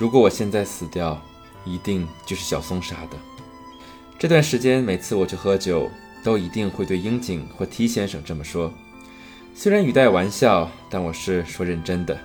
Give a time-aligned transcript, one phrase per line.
[0.00, 1.20] 如果我现在死掉，
[1.62, 3.18] 一定就是小松杀的。
[4.18, 5.90] 这段时间，每次我去喝酒，
[6.24, 8.72] 都一定会对樱井或 T 先生这么说。
[9.54, 12.18] 虽然语带玩笑，但我是说认真的，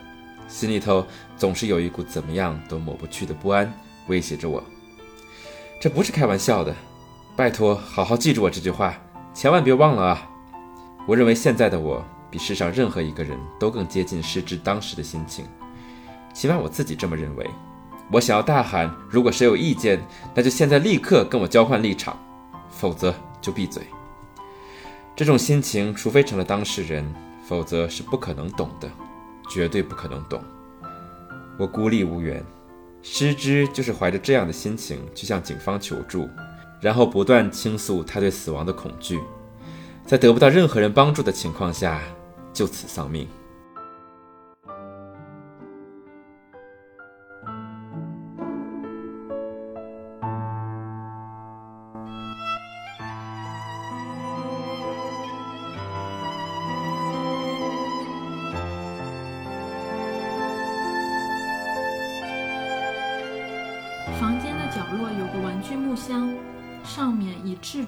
[0.48, 1.06] 心里头
[1.36, 3.70] 总是有一股怎么样都抹不去的不安，
[4.08, 4.64] 威胁着我。
[5.78, 6.74] 这不是开玩笑的，
[7.36, 8.98] 拜托，好好记住我这句话，
[9.34, 10.30] 千万别忘了啊！
[11.06, 15.46] 我认为现在的我，比世上任何一个人都更接近失之当时的心情，
[16.36, 17.50] 起码我自己这么认为。
[18.12, 20.00] 我想要大喊：如果谁有意见，
[20.36, 22.16] 那就现在立刻跟我交换立场，
[22.70, 23.82] 否则就闭嘴。
[25.16, 27.12] 这种心情，除非成了当事人。
[27.48, 28.90] 否则是不可能懂的，
[29.52, 30.44] 绝对不可能懂。
[31.60, 32.44] 我孤立无援，
[33.04, 36.28] 失之就是怀着这样的心情去向警方求助，
[36.82, 39.22] 然后不断倾诉他对死亡的恐惧，
[40.08, 42.02] 在得不到任何人帮助的情况下，
[42.52, 43.28] 就此丧命。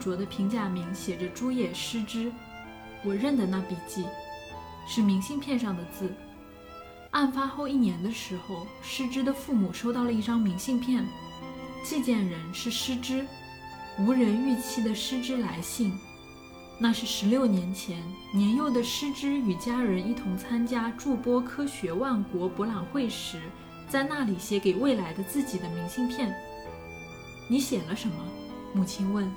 [0.08, 2.32] 着的平假名写着“朱叶失之”，
[3.04, 4.06] 我认得那笔记，
[4.88, 6.10] 是明信片上的字。
[7.12, 11.06] 案发后一年的时候，失之的父母收到了一张明信片，
[11.84, 13.26] 寄件人是失之，
[14.00, 15.92] 无人预期的失之来信。
[16.80, 18.02] 那是十六年前，
[18.34, 23.42] 年幼的失之与家人一同参加驻波科学万国博览会时，
[23.90, 26.34] 在那里写给未来的自己的明信片。
[27.50, 28.16] 你写了什么？
[28.74, 29.30] 母亲问。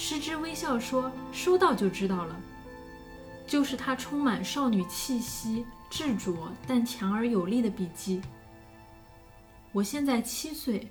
[0.00, 2.40] 失之微笑说：“收到就知道了。”
[3.48, 8.22] 就是他充满少女气息、执着但强而有力的笔记。
[9.72, 10.88] 我现在七岁，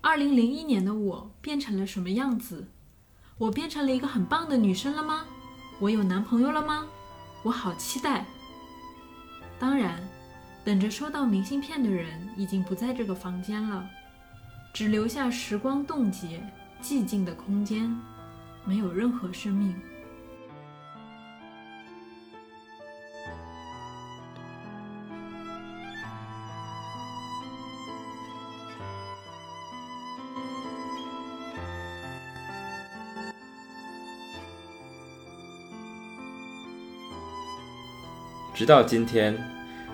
[0.00, 2.68] 二零零一年的我变成了什么样子？
[3.36, 5.24] 我变成了一个很棒的女生了吗？
[5.80, 6.86] 我有男朋友了吗？
[7.42, 8.24] 我好期待。
[9.58, 10.00] 当然，
[10.64, 13.84] 等着收到明信片的人已经不在这个房间了，
[14.72, 16.40] 只留下时光冻结、
[16.80, 17.92] 寂静的空间。
[18.66, 19.74] 没有任何生命。
[38.52, 39.36] 直到今天，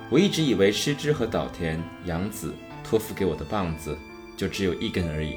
[0.08, 2.54] 我一直以为失之和岛田洋子
[2.84, 3.98] 托付给我的棒子
[4.36, 5.36] 就只有一根而已。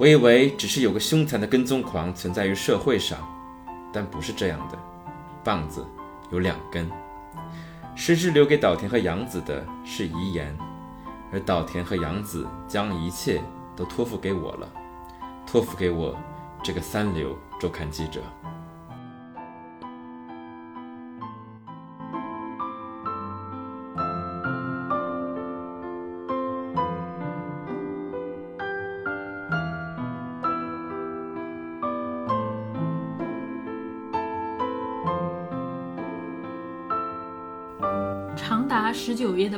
[0.00, 3.18] 我以为只是有个凶残的跟踪狂存在于社会上，
[3.92, 4.78] 但不是这样的。
[5.44, 5.86] 棒子
[6.30, 6.90] 有两根，
[7.94, 10.56] 失之留给岛田和杨子的是遗言，
[11.30, 13.42] 而岛田和杨子将一切
[13.76, 14.66] 都托付给我了，
[15.46, 16.16] 托付给我
[16.62, 18.22] 这个三流周刊记者。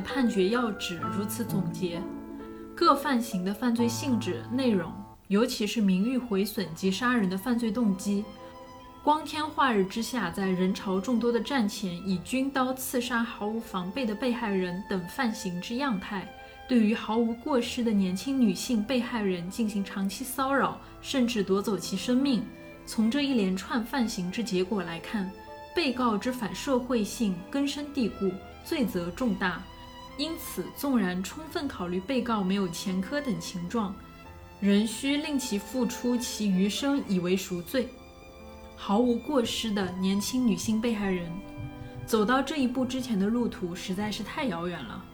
[0.02, 2.02] 判决要旨如此总结：
[2.74, 4.92] 各犯行的犯罪性质、内容，
[5.28, 8.24] 尤其是名誉毁损及杀人的犯罪动机。
[9.02, 16.28] 光天化日之下，在人潮众多的站前以军刀刺杀毫无防备的被害人等犯行之样态，
[16.68, 22.44] 对于毫无过失的年轻女性被害人进行长期骚扰，甚至夺走其生命。
[22.84, 25.30] 从这一连串犯行之结果来看，
[25.74, 28.30] 被告之反社会性根深蒂固。
[28.64, 29.60] 罪责重大，
[30.18, 33.94] 因此，纵然充分考虑被告没有前科等情状，
[34.60, 37.88] 仍需令其付出其余生以为赎罪。
[38.76, 41.30] 毫无过失的年轻女性被害人，
[42.06, 45.04] 走到这一步之前的路途实在是太遥远了。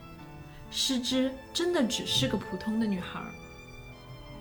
[0.71, 3.21] 失之真的只是个普通的女孩。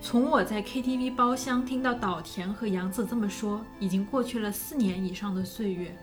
[0.00, 5.96] 从我在 KTV 包厢听到岛田和杨子这么说，已经过去了四年以上的岁月。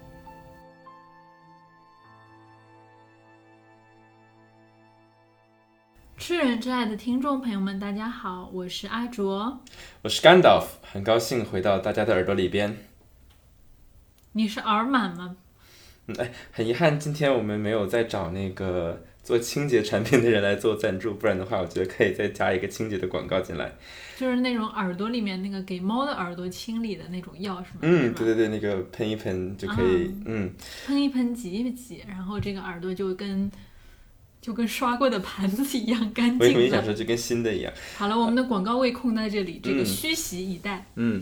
[6.17, 9.61] 知人之爱的听众朋友们，大家好，我是阿卓，
[10.01, 12.77] 我是甘道夫，很高兴回到大家的耳朵里边。
[14.31, 15.35] 你是耳满吗？
[16.07, 23.73] 嗯，哎，很遗憾，今天我们没有再找那个做清洁产品的人来做赞助，不然的话，我觉得可以再加一个清洁的广告进来。
[24.15, 27.79] 就是那种耳朵里面那个给猫的耳朵清理的那种药，是吗？
[27.81, 30.51] 嗯，对对对，那个喷一喷就可以，嗯，
[30.87, 33.51] 喷一喷挤一挤，然后这个耳朵就跟。
[34.45, 36.77] 就跟刷过的盘子一样干我以为你净了。
[36.77, 37.73] 想说就跟新的一样。
[37.97, 40.85] 好了，我们的广告位空在这里，这个嗯虚席以待。
[40.97, 41.19] 嗯，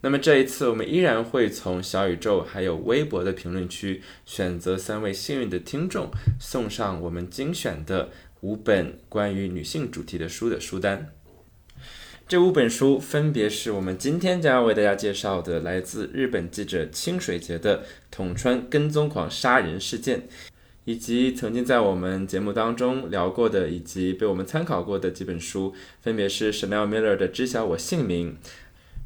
[0.00, 6.10] 那么这一次我们依然会从小宇宙还有微博的评论区选择三位幸运的听众，
[6.40, 8.08] 送上我们精选的
[8.40, 11.12] 五本关于女性主题的书的书单。
[12.26, 20.26] 这五本书分别是我们今天将要为大家介绍的，来自日本记者清水节的统川跟踪狂杀人事件，
[20.84, 28.32] 以及曾经在我们节目当中聊过的，以及被我们参考过的几本书，分别是 Chanel Miller 的《知晓我姓名》。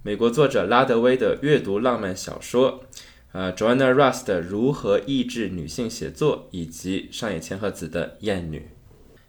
[0.02, 2.84] 美国作者拉德威的阅读浪漫小说，
[3.32, 8.58] 呃，Joanna Russ 的如何抑制女性写作，以及上野千鹤子的《厌女》。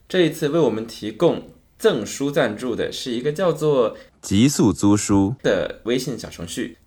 [0.08, 6.78] 这一次为我们提供赠书赞助的是一个叫做“极速租书”的微信小程序。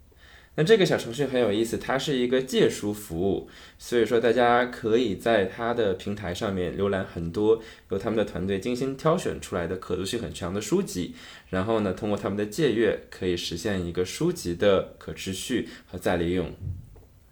[0.61, 3.49] 那这个小程序很有意思，它是一个借书服务，
[3.79, 11.15] 所以说大家可以在它的平台上面浏览很多由他们的团队精心挑选出来的可读性很强的书籍，
[11.49, 16.53] 然后呢，通过他们的借阅，可以实现一个书籍的可持续和再利用。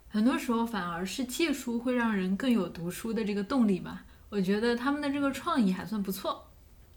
[0.08, 4.06] 很多时候反而是借书会让人更有读书的这个动力吧。
[4.30, 6.46] 我觉得他们的这个创意还算不错。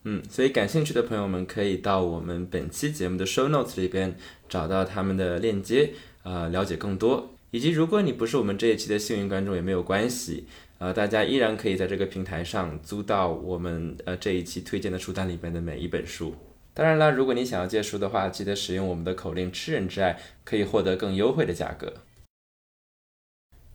[0.04, 4.16] 嗯，所以感兴趣的朋友们可以到我们本期节目的 show notes 里边
[4.50, 7.30] 找到他们的链接，呃，了解更多。
[7.52, 10.46] 以及如果你不是我们这一期的幸运观众也没有关系，
[10.78, 16.34] 呃，大家依然可以在这个平台上租到我们呃这一期推荐的书单里边的每一本书。
[16.74, 21.92] 当然了，如果你想要借书的话，记得使用我们的口令“吃人之爱”，可以获得更优惠的价格。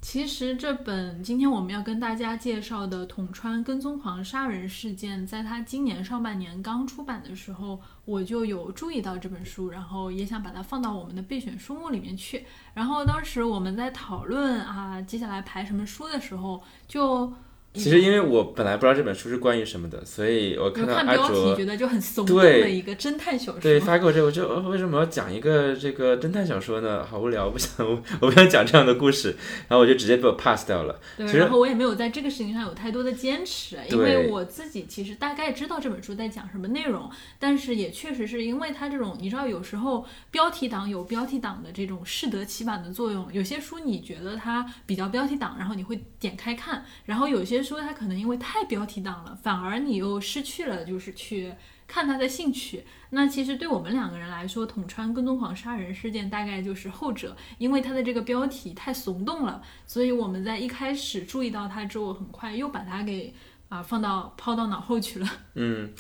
[0.09, 12.47] 其实这本今天我们要跟大家介绍的统穿跟踪狂杀人事件，在它今年上半年刚出版的时候，我就有注意到这本书，然后也想把它放到我们的备选书目里面去。
[12.73, 17.33] 然后当时我们在讨论啊，接下来排什么书的时候，就
[17.77, 23.61] 其实因为我本来不知道这本书是关于什么的，所以我看到标题卓觉得就很耸动对的一个侦探小说。
[23.61, 27.05] 对，发给我这个，我就、呃为什么要讲一个这个侦探小说呢？
[27.05, 29.37] 好无聊，我不想，我 我不想讲这样的故事，
[29.69, 31.01] 然后我就直接被我 pass 掉了。
[31.17, 43.29] 对，然后我也没有在这个事情上有太多的坚持，因为我自己其实大概知道这本书在讲什么内容，但是也确实是因为它这种，你知道，有时候标题党有标题党的这种适得其反的作用。
[43.33, 51.53] 有些书你觉得它比较标题党，然后你会点开看，然后有些说它可能因为太标题党了，反而你又失去了就是去
[51.87, 52.85] 看它的兴趣。
[53.11, 63.35] 那其实对我们两个人来说，统川跟踪狂杀人事件大概就是后者，因为它的这个标题太耸动了，所以我们在一开始注意到它之后，很快又把它给
[63.69, 65.29] 啊放到抛到脑后去了。
[65.55, 65.93] 嗯，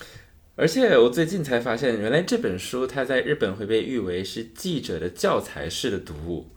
[0.57, 6.51] 而且我最近才发现，原来这本书它在日本会被誉为是记者的教材式的读物，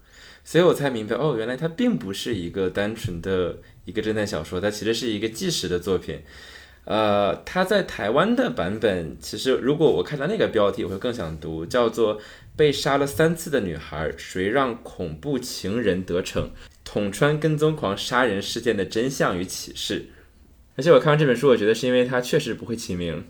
[0.44, 3.60] 所以我才明白，哦，原来它并不是一个单纯的
[3.90, 6.22] 一个侦探小说，它其实是一个纪实的作品。
[6.86, 12.18] 呃，它在台湾的版本，其实如果我看到那个标题，我会更想读，叫做
[12.56, 16.52] 《被杀了三次的女孩，谁让恐怖情人得逞？
[16.84, 19.96] 捅穿跟踪狂杀人事件的真相与启示》。
[20.76, 23.26] 而且我看完这本书，我觉得是因为它确实不会起名。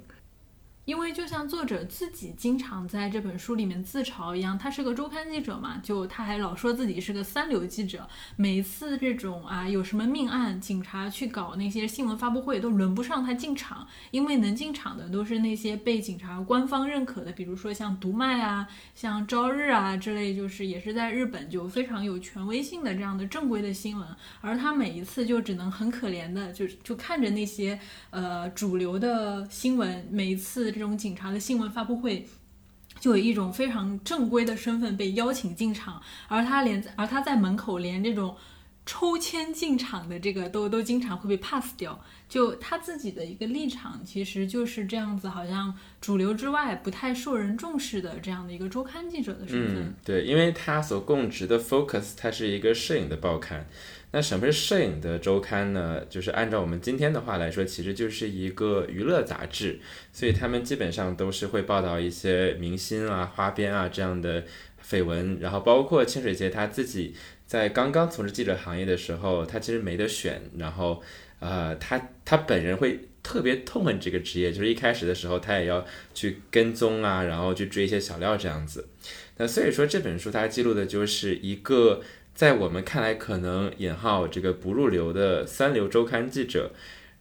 [0.89, 8.09] 因为就像作者自己经常在这本书里面自嘲一样，他是个周刊记者嘛，就他还老说自己是个三流记者。
[8.35, 24.07] 每一次这种啊有什么命案，警察去搞那些新闻发布会都轮不上他进场，因为能进场的都是那些被警察官方认可的，比如说像读卖啊、像朝日啊之类，就是也是在日本就非常有权威性的这样的正规的新闻。
[24.41, 27.79] 而他每一次就只能很可怜的就就看着那些
[28.09, 32.25] 呃主流的新闻，每一次这种警察的新闻发布会。
[32.99, 38.35] 就有一种非常正规的身份被邀请进场，而他连而他在门口连这种
[38.85, 41.97] 抽签进场的这个都都经常会被 pass 掉。
[42.27, 49.77] 就他自己的一个立场，其实就是这样子，好像主流之外不太受人重视的这样的一个周刊记者的身份。
[49.77, 53.65] 嗯，对，因为他所供职的 Focus，它是一个摄影的报刊。
[54.11, 56.03] 那什么是摄影的周刊呢？
[56.09, 59.79] 就是按照我们今天的话来说，其实就是一个娱乐杂志，
[60.11, 64.43] 所以他们基本上都是会报道一些明星啊、花边啊这样的
[64.83, 67.13] 绯闻，然后包括清水节他自己
[67.45, 71.03] 在刚刚从事记者行业的时候，他其实没得选，然后
[71.39, 75.85] 呃，他他本人会特别痛恨这个职业，就是一开始的时候他也要
[76.15, 78.87] 去跟踪啊，然后去追一些小料这样子。
[79.37, 82.01] 那所以说这本书它记录的就是一个
[82.39, 86.71] 在我们看来可能引号这个不入流的三流周刊记者，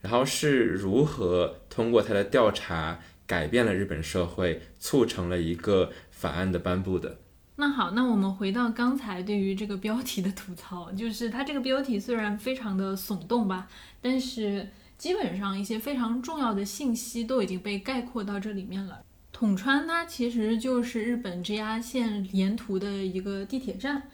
[0.01, 7.19] 然后是如何通过他的调查改变了日本社会，促成了一个法案的颁布的。
[7.57, 13.67] 那好，那我们回到刚才对于这个标题的吐槽，就是它这个标题虽然非常的耸动吧，
[14.01, 19.01] 但是基本上一些非常重要的信息都已经被概括到这里面了。
[19.33, 24.05] 统川它其实就是日本 JR 线沿途的一个地铁站。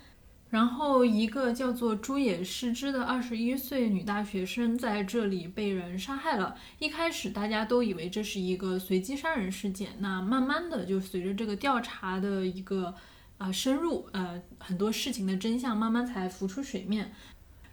[0.55, 6.55] 然后，一个叫做朱野诗织的二十一岁女大学生在这里被人杀害了。
[6.79, 12.95] 一开始大家都以为这是一个随机杀人事件，那慢慢的就随着这个调查的一个
[13.37, 17.13] 啊深入，呃，很多事情的真相慢慢才浮出水面。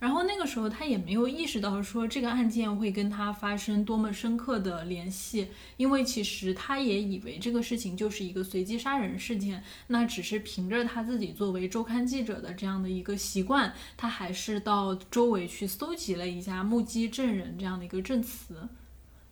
[0.01, 18.55] 然后那个时候他也没有意识到说这个案件会跟他发生多么深刻的联系，因为其实他也以为这个事情就是一个随机杀人事件，那只是凭着他自己作为周刊记者的这样的一个习惯，他还是到周围去搜集了一下目击证人这样的一个证词。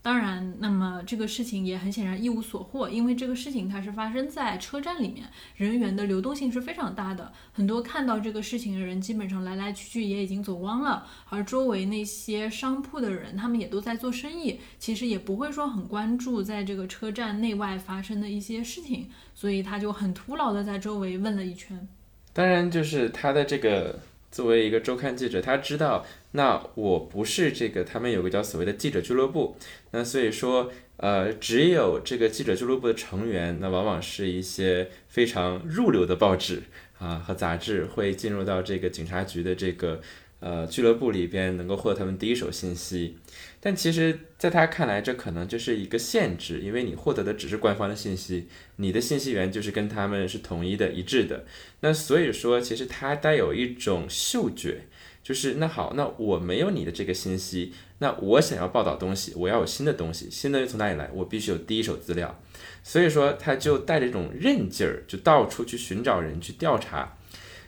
[0.01, 21.87] 当然，那么这个事情也很显然一无所获，因为这个事情它是发生在车站里面，人员的流动性是非常大的，很多看到这个事情的人基本上来来去去也已经走光了，而周围那些商铺的人，他们也都在做生意，其实也不会说很关注在这个车站内外发生的一些事情，所以他就很徒劳的在周围问了一圈。
[22.31, 23.99] 当然，就是他的这个。
[24.31, 29.55] 作为一个周刊记者，他知道，那我不是这个，他们有个叫所谓的记者俱乐部，
[29.91, 36.63] 那所以说，呃，只有这个记者俱乐部的成员，那往往是一些非常入流的报纸
[36.97, 40.01] 啊和杂志，会进入到这个警察局的这个。
[40.41, 43.17] 呃，俱乐部里边能够获得他们第一手信息，
[43.61, 48.47] 但其实，在他看来，这可能就是一个限制，因为你获得的只是官方的信息，
[48.77, 51.45] 你的信息源就是跟他们是统一的、一致的。
[51.81, 54.87] 那所以说，其实他带有一种嗅觉，
[55.21, 61.09] 就是那好，那我没有你的这个信息，那我想要报道东西，我要有新的东西，新的又从哪里来？
[61.13, 62.41] 我必须有第一手资料。
[62.81, 67.17] 所以说，他就带着一种韧劲儿，就到处去寻找人去调查。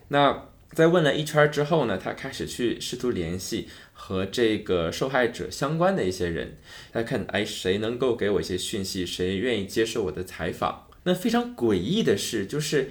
[0.08, 0.48] 那。
[0.74, 3.68] 在问了一圈之后呢，他开始去试图联系
[4.04, 6.58] 和这个受害者相关的一些人，
[6.94, 10.88] 来看哎谁能够给我一些讯息，谁愿意接受我的采访。
[11.04, 12.90] 那非常诡异的是，就是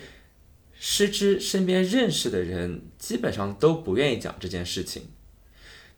[0.79, 5.09] 失之身边认识的人基本上都不愿意讲这件事情，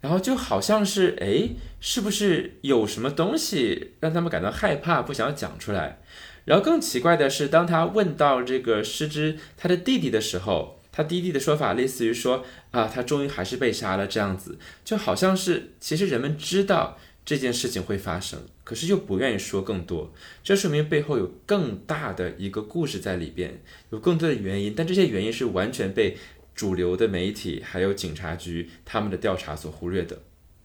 [0.00, 6.00] 然后就好像是哎是不是有什么东西让他们感到害怕，不想讲出来。
[6.46, 10.78] 然后更奇怪的是，当他问到这个失之他的弟弟的时候。
[10.94, 20.12] 他弟弟的说法类似于说啊，他终于还是被杀了，这样子就好像是其实人们知道这件事情会发生，可是又不愿意说更多，
[20.42, 26.16] 这说明背后有更大的一个故事在里边，有更多的原因，但这些原因是完全被
[26.54, 30.18] 主流的媒体还有警察局他们的调查所忽略的。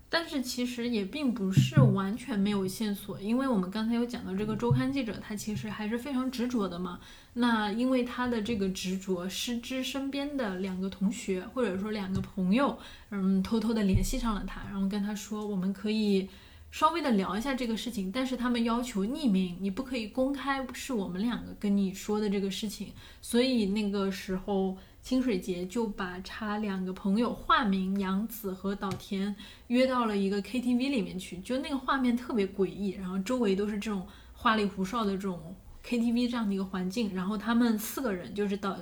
[0.10, 7.00] 但是其实也并不是完全没有线索，因为我们刚才有讲到这个周刊记者，他其实还是非常执着的嘛。
[7.34, 16.30] 那因为他的这个执着，失之身边的两个同学或者说两个朋友，嗯，偷偷的联系上了他，然后跟他说，我们可以
[16.72, 22.94] 稍微的聊一下这个事情，但是他们要求匿名，你不可以公开是我们两个跟你说的这个事情。
[23.22, 24.78] 所以那个时候。
[25.08, 29.34] 清水节就把他两个朋友化名杨子和岛田
[29.68, 38.78] 约到了一个 KTV 里面去，就那个画面特别诡异，然后周围都是这种花里胡哨的这种 KTV 这样的一个环境，然后他们四个人就是岛，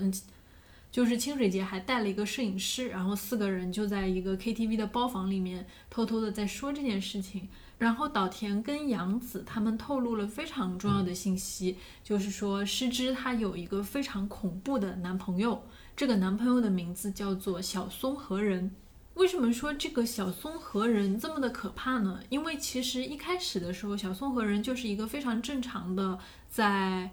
[0.91, 15.62] 就是清水节还带了一个摄影师，然后四个人就在一个 KTV 的包房里面偷偷的在说这件事情，然后岛田跟杨子他们透露了非常重要的信息，就是说失之他有一个非常恐怖的男朋友。
[15.95, 18.71] 这个男朋友的名字叫做小松和人。
[19.13, 22.19] 为什么说这个小松和人这么的可怕呢？
[22.27, 27.09] 因为其实一开始的时候，小松和人就是一个非常正常的在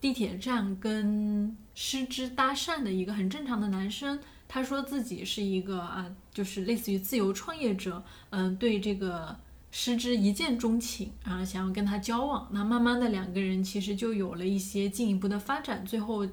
[0.00, 4.18] 地铁站跟失之搭讪的一个很正常的男生。
[4.48, 9.36] 他说自己是一个啊，就是类似于自由创业者，嗯，对这个
[9.70, 12.48] 失之一见钟情啊，想要跟他交往。
[12.50, 16.26] 那慢慢的两个人其实就有了一些进一步的发展，最后。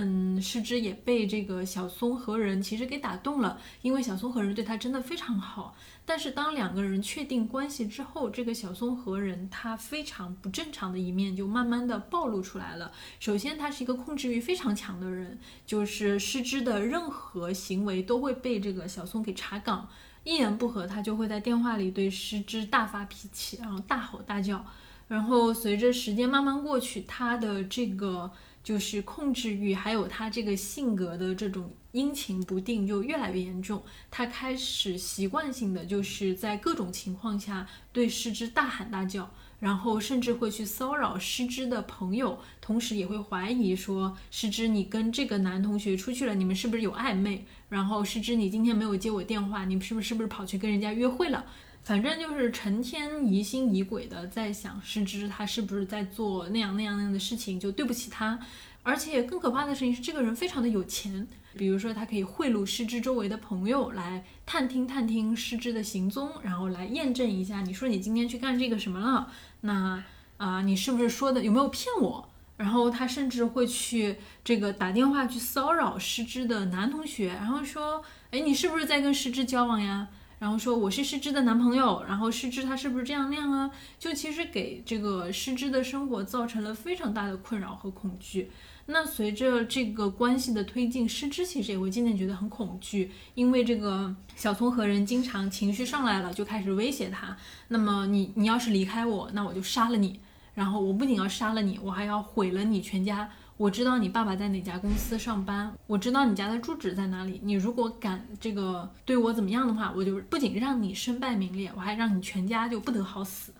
[0.00, 5.74] 嗯，失之也被这个小松和人其实给打动了，因为小松和人对他真的非常好。
[6.06, 12.92] 但是当两个人确定关系之后，这个小松和人他非常不正常的一面就慢慢的暴露出来了。
[13.18, 15.36] 首先，他是一个控制欲非常强的人，
[15.66, 19.88] 就是失之的任何行为都会被这个小松给查岗，
[20.22, 24.64] 一言不合他就会在电话里对失之大发脾气，然后大吼大叫。
[25.08, 28.30] 然后随着时间慢慢过去，他的这个。
[28.68, 33.82] 就是控制欲，还有他这个性格的这种阴晴不定就越来越严重。
[34.10, 47.46] 他开始习惯性的就是在各种情况下对失之大喊大叫，然后甚至会去骚扰失之的朋友，同时也会怀疑说失之你跟这个男同学出去了，你们是不是有暧昧？
[47.70, 51.46] 然后失之你今天没有接我电话，你是不是是不是跑去跟人家约会了？
[51.88, 58.38] 反正就是成天疑心疑鬼的在想失之他是不是在做那样那样那样的事情，就对不起他。
[58.82, 61.26] 而且更可怕的事情是，这个人非常的有钱，
[61.56, 69.32] 比如说他可以贿赂失之周围的朋友来探听探听失之的行踪，然后来验证一下，你说你今天去干这个什么了？
[69.62, 70.04] 那
[70.36, 72.28] 啊，你是不是说的有没有骗我？
[72.58, 80.08] 然后他甚至会去这个打电话去骚扰失之的男同学，然后说，哎，你是不是在跟失之交往呀？
[80.38, 83.70] 然后说我是失之的男朋友，然后失之他是不是这样那样啊？
[83.98, 88.50] 就其实给这个失之的生活造成了非常大的困扰和恐惧。
[88.86, 97.36] 那随着这个关系的推进，失之其实也会渐渐觉得很恐惧，因为这个小松和人经常情绪上来了，就开始威胁他。
[97.68, 100.20] 那么你你要是离开我，那我就杀了你。
[100.54, 103.30] 然后我不仅要杀了你，我还要毁了你全家。
[103.58, 107.40] 我知道你爸爸在哪家公司上班，我知道你家的住址在哪里。
[107.42, 113.52] 你如果敢这个对我怎么样的话，我就不仅让你身败名裂，我还让你全家就不得好死。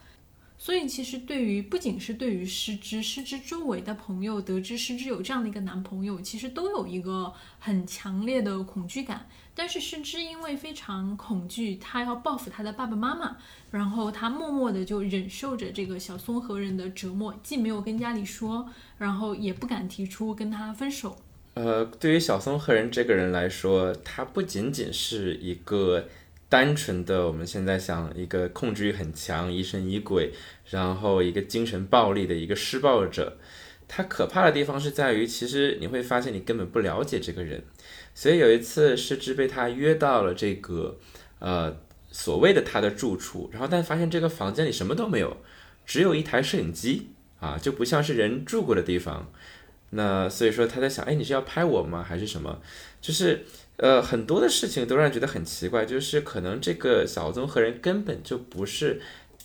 [0.60, 9.28] 所以其实对于不仅是对于失之，失之周围的朋友得知失之有这样的一个男朋友，其实都有一个很强烈的恐惧感。
[9.54, 13.36] 但是失之因为非常恐惧，他要报复他的爸爸妈妈，
[13.70, 21.16] 然后他默默的就忍受着这个小松和人的折磨，既没有跟家里说，然后也不敢提出跟他分手。
[21.54, 26.08] 呃，对于小松和人这个人来说，他不仅仅是一个
[26.48, 30.32] 单纯的我们现在想一个控制欲很强、疑神疑鬼，
[30.70, 33.36] 然后一个精神暴力的一个施暴者。
[33.86, 37.64] 他可怕的地方是在于，其实你会发现你根本不了解这个人。
[38.14, 40.98] 所以有一次，失之被他约到了这个，
[41.38, 41.74] 呃，
[42.10, 45.38] 所谓的他的住处，然后但发现这个房间里什么都没有，
[45.86, 47.08] 只有一台摄影机
[47.40, 49.30] 啊，就不像是人住过的地方。
[49.90, 52.60] 那所以说他在想，哎，你是要拍我吗，还是什么？
[53.00, 53.46] 就是
[53.78, 59.00] 呃，很多的事情都让人觉得很奇怪，就是可能这个小宗和人根本就不是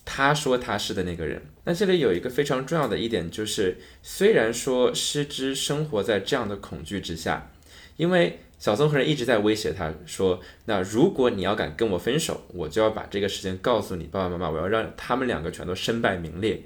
[0.06, 1.42] 他说他是的那个人。
[1.64, 7.52] 那这里有一个非常重要的一点，就是虽然说失之生活在这样的恐惧之下，
[7.98, 8.40] 因为。
[8.60, 16.64] 小松和人一直在威胁他说：“那如果你要敢跟我分手，我就要把这个事情告诉你爸爸妈妈，我要让他们两个全都身败名裂。”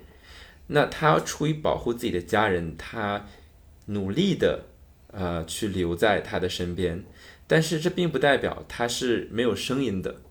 [0.67, 3.25] 那他出于保护自己的家人，他
[3.87, 4.65] 努力的
[5.11, 7.03] 呃去留在他的身边，
[7.47, 10.21] 但是这并不代表他是没有声音的。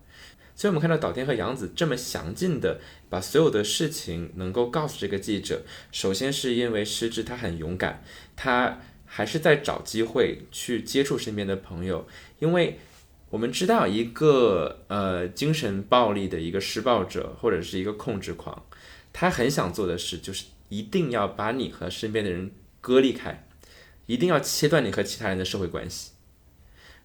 [0.55, 8.03] 所以我们看到岛田和杨子这么详尽的把所有的事情能够告诉这个记者，首先是因为失之他很勇敢，
[8.35, 8.79] 他。
[9.09, 12.05] 还是在找机会去接触身边的朋友，
[12.39, 12.77] 因为
[13.29, 18.65] 我们知道一个呃精神暴力的一个施暴者或者是一个控制狂，
[19.13, 22.51] 他很想做的事就是一定要把你和身边的人
[22.81, 23.47] 割离开，
[24.07, 26.11] 一定要切断你和其他人的社会关系。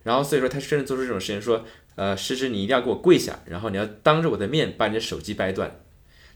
[0.02, 1.64] 然后所以说他甚至做出这种事情，说
[1.96, 5.80] 呃，诗诗你一定要给我跪下，然后你要当着我的面把你的手机掰断，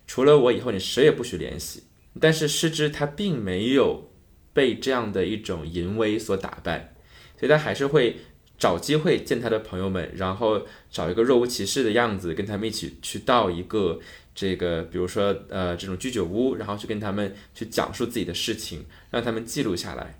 [0.07, 1.85] 除了我以后你谁也不许联系。
[2.21, 4.11] 但是诗之他并没有。
[4.57, 6.95] 被这样的一种淫威所打败，
[7.39, 8.17] 所以他还是会
[8.57, 14.01] 找机会见他的朋友们，然后找一个若无其事的样子，跟他们一起去到一个
[14.35, 20.19] 这个，比如说呃这种居酒屋，然后去跟他们去讲述自己的事情，让他们记录下来。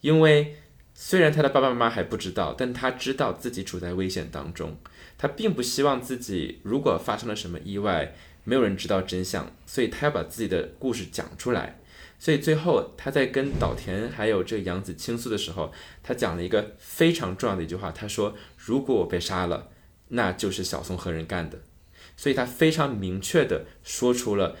[0.00, 0.56] 因为
[0.98, 4.78] 虽然他的爸爸妈妈还不知道，但他知道自己处在危险当中，
[5.18, 11.78] 他并不希望自己如果发生了什么意外，没有人知道真相，所以他要把自己的故事讲出来。
[12.18, 15.70] 所以最后，他在跟岛田还有这个杨子倾诉的时候，
[16.02, 17.92] 他讲了一个非常重要的一句话。
[17.92, 19.68] 他说：“如果我被杀了，
[20.08, 21.58] 那就是小松和人干的。”
[22.16, 24.56] 所以他非常明确的说出了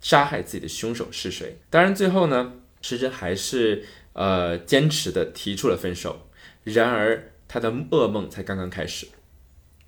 [0.00, 1.58] 杀害自己的凶手是谁。
[1.68, 6.26] 当然，最后呢，石之还是呃坚持的提出了分手。
[6.64, 9.06] 然而，他的噩梦才刚刚开始。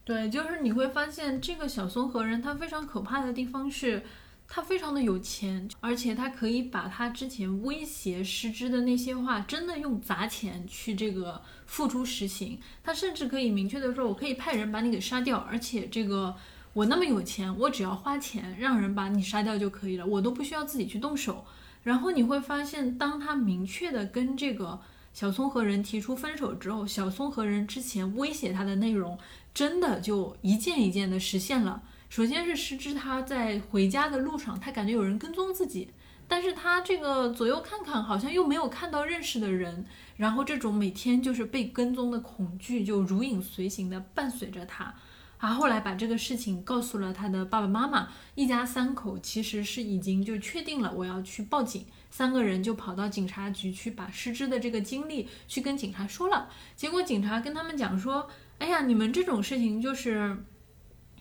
[0.04, 4.04] 对，就是你会发现，这个小松和人他非常可怕的地方是。
[4.48, 12.56] 他非常的有钱，而且他可以把他之前威胁失之的那些话，真的用砸钱去这个付诸实行。
[12.84, 16.32] 他甚至可以明确的说：“我可以派人把你给杀掉，而且这个
[16.74, 21.44] 我那么有钱，我只要花钱让人把你杀掉就可以了，我都不需要自己去动手。”
[21.86, 24.80] 然后你会发现，当他明确的跟这个
[25.12, 29.16] 小松和人提出分手之后，小松和人之前威胁他的内容，
[29.54, 31.80] 真的就一件一件的实现了。
[32.08, 35.88] 首先是失之，他在回家的路上，他感觉有人跟踪自己，
[36.26, 44.92] 但是他这个左右看看，好像又没有看到认识的人，然后这种每天就是被跟踪的恐惧就如影随形的伴随着他，
[45.38, 60.36] 啊，后来把这个事情告诉了他的爸爸妈妈，一家三口其实是已经就确定了我要去报警，三个人就跑到警察局去把失之的这个经历去跟警察说了，结果警察跟他们讲说，哎呀，你们这种事情就是。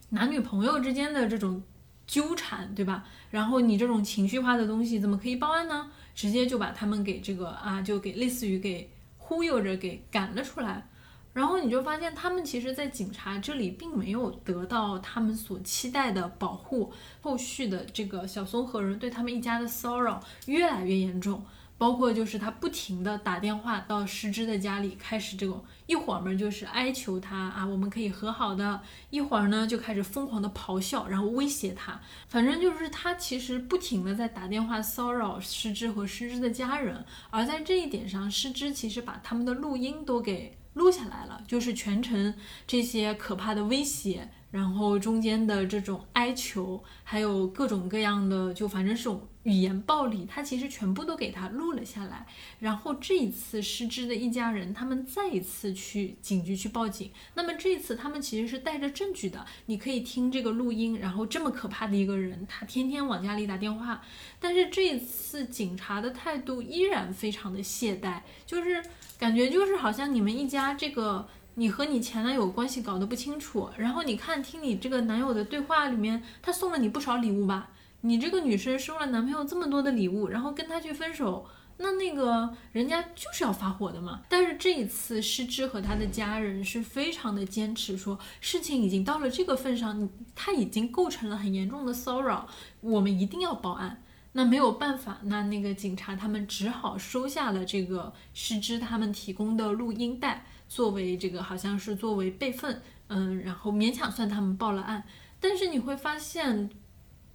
[0.09, 1.61] 男女朋友之间的这种
[2.05, 3.03] 纠缠，对吧？
[3.31, 5.89] 然后你这种情绪化的东西怎么可以报案呢？
[6.13, 10.87] 直接就把他们给这个啊，就给类似于给忽悠着给赶了出来。
[11.35, 16.93] 然后你就发现，他们其实，在警察这里并没有得到他们所期待的保护。
[17.21, 21.43] 后续的这个小松和人对他们一家的骚扰越来越严重。
[21.77, 31.99] 包括就是他不停的打电话到失之的家里，开始这种一会儿嘛就是哀求他啊，我们可以和好的；一会儿呢就开始疯狂的咆哮，然后威胁他。
[32.29, 37.03] 反正就是他其实不停的在打电话骚扰失之和失之的家人。
[37.29, 42.33] 而在这一点上，失之其实把他们的录音都给录下来了，就是全程
[42.65, 44.29] 这些可怕的威胁。
[44.51, 49.09] 然后中间的这种哀求，还有各种各样的，就反正是
[49.45, 52.27] 语言暴力，他其实全部都给他录了下来。
[52.59, 57.09] 然后这一次失之的一家人，他们再一次去警局去报警。
[57.33, 60.99] 那么这次他们其实是带着证据的，你可以听这个录音。
[60.99, 64.03] 然后这么可怕的一个人，他天天往家里打电话，
[64.39, 68.83] 但是这一次警察的态度依然非常的懈怠，就是
[69.17, 71.27] 感觉就是好像你们一家这个。
[71.57, 77.69] 你和你前男友关系搞得不清楚，然后你看听你这个男友的对话里面，他送了你不少礼物吧？
[78.05, 81.43] 你这个女生收了男朋友这么多的礼物，然后跟他去分手，
[81.77, 84.21] 那那个人家就是要发火的嘛。
[84.29, 92.47] 但是这一次失之和他的家人是非常的坚持，说事情已经到了这个份上，他已经构成了很严重的骚扰，
[92.81, 94.03] 我们一定要报案。
[94.33, 100.45] 那没有办法，那那个警察他们只好收下了这个失之他们提供的录音带。
[100.67, 105.03] 作为这个好像是作为备份，嗯，然后勉强算他们报了案，
[105.39, 106.69] 但是你会发现，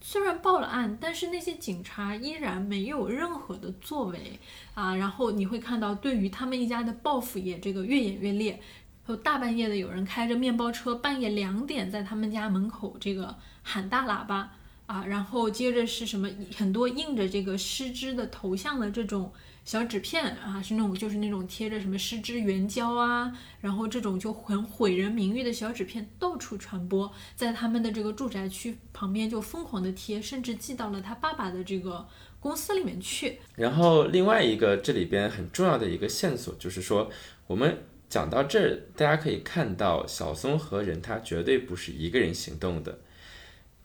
[0.01, 4.39] 虽然报了案，但是那些警察依然没有任何的作为
[4.75, 4.95] 啊。
[4.97, 8.61] 然后你会看到，对于他们一家的报复也这个越演越烈，
[9.07, 14.51] 有大半夜的有人开着面包车，半夜两点在他们家门口这个喊大喇叭
[14.87, 19.33] 啊，然后接着是什么很多印着这个失之的头像的这种。
[19.71, 32.05] 小纸片啊，是那种就是那种贴着什么失之援交啊，然后这种就很毁人名誉的小纸片到处传播，在他们的这个住宅区旁边就疯狂的贴，甚至寄到了他爸爸的这个
[32.41, 33.39] 公司里面去。
[33.55, 37.09] 然后另外一个这里边很重要的一个线索就是说，
[37.47, 37.79] 我们
[38.09, 42.99] 讲到这儿，大家可以看到小松和人他绝对不是一个人行动的。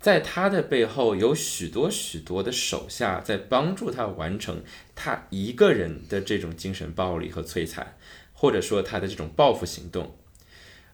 [0.06, 4.62] 在他的背后有许多许多的手下在帮助他完成
[4.94, 7.98] 他一个人的这种精神暴力和摧残，
[8.32, 10.16] 或者说他的这种报复行动。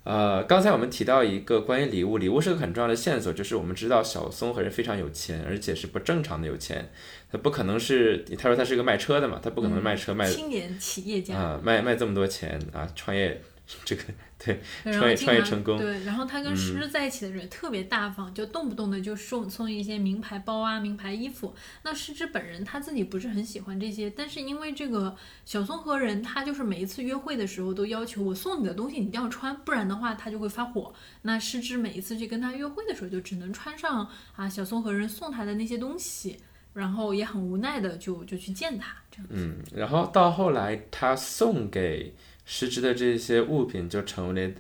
[0.04, 6.90] 呃，刚才我们提到一个关于礼物，礼物是个很重要的线索，就是我们知道小松和人非常有钱，而且是不正常的有钱，
[7.30, 13.42] 他不可能是他说他是个卖车的嘛，他不可能卖车卖青年企业家啊，卖卖这么多钱啊，创业
[13.84, 14.04] 这个。
[14.44, 14.60] 对，
[14.92, 15.78] 创业创业成功。
[15.78, 21.54] 对，然后他跟诗诗在一起的人特别大方，就动不动的就送送一些名牌包啊、名牌衣服。
[21.84, 30.92] 那诗诗本人他自己不是很喜欢这些，但是因为这个小松和人，他就是每一次约会的时候都要求我送你的东西你一定要穿，不然的话他就会发火。
[31.22, 36.38] 那诗诗每一次去跟他约会的时候，就只能穿上啊小松和人送他的那些东西，
[36.74, 39.28] 然后也很无奈的就就去见他这样。
[39.30, 42.16] 嗯，然后到后来他送给。
[42.54, 44.54] 失之的这些物品就成为了，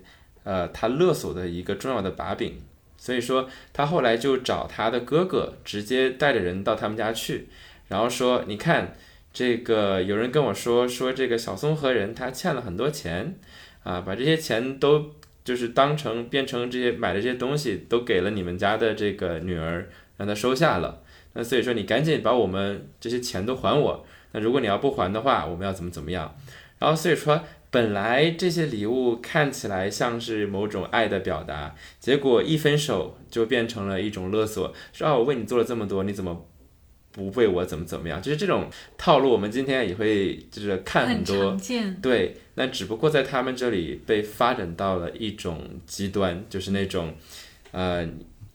[0.45, 2.57] 呃，他勒索的一个重要的把柄。
[2.95, 7.49] 所以说，他后来就找他的哥哥，直接带着人到他们家去，
[7.89, 8.95] 然后说：“你看，
[9.33, 13.35] 这个有人跟我说，说这个小松和人他欠了很多钱，
[13.83, 15.11] 啊，把这些钱都
[15.43, 21.03] 就是当成变成这些买的这些东西都给了你们家的这个女儿，让她收下了。
[21.33, 24.05] 那所以说，你赶紧把我们这些钱都还我。
[24.31, 26.33] 那如果你要不还的话，我们要怎么怎么样？
[26.79, 36.45] 然后所以说。”本来这些礼物看起来像是某种爱的表达，结果一分手就变成了一种勒索，说啊我为你做了这么多，你怎么
[37.13, 38.21] 不为我怎么怎么样？
[38.21, 41.55] 就是这种套路，我们今天也会就是看很多，
[42.01, 47.15] 对，那只不过在他们这里被发展到了一种极端，就是那种，
[47.71, 48.05] 呃，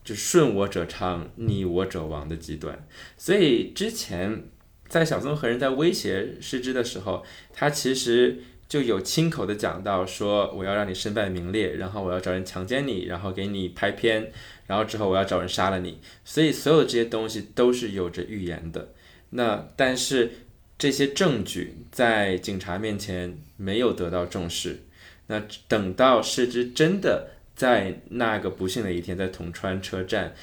[0.05, 2.87] 就顺我者昌，逆我者亡的极端。
[3.17, 4.45] 所以之前
[4.89, 7.25] 在小综和人在威胁失之的时候，
[7.55, 8.43] 他其实。
[8.69, 14.33] 就有亲口的讲到说，我要让你身败名裂，然后我要找人强奸你，然后给你拍片，
[14.67, 16.01] 然后之后我要找人杀了你。
[16.25, 18.93] 所以所有这些东西都是有着预言的。
[19.31, 20.33] 那但是
[20.77, 24.83] 这些证据在警察面前没有得到重视。
[25.29, 30.35] 那等到失之真的在那个不幸的一天，在铜川车站，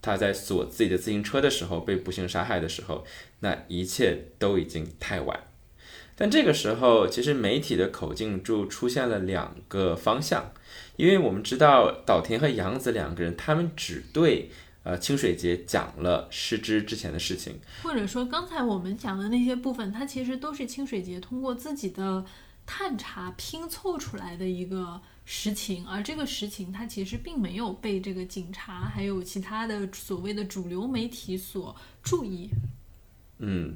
[0.00, 3.04] 他在锁自己的自行车的时候被不幸杀害的时候，
[3.40, 5.40] 那一切都已经太晚。
[6.16, 10.52] 但这个时候，其实媒体的口径就出现了两个方向，
[10.96, 14.50] 因为我们知道岛田和杨子两个人，他们只对
[14.84, 22.24] 呃清水节讲了失之之前的事情，或者说刚才我们讲的那些部分，它其实都是清水节通过自己的
[22.64, 31.74] 探查拼凑出来的一个实情，而这个实情它其实并没有被这个警察还有其他的所谓的主流媒体所
[32.04, 32.50] 注意。
[33.38, 33.74] 嗯。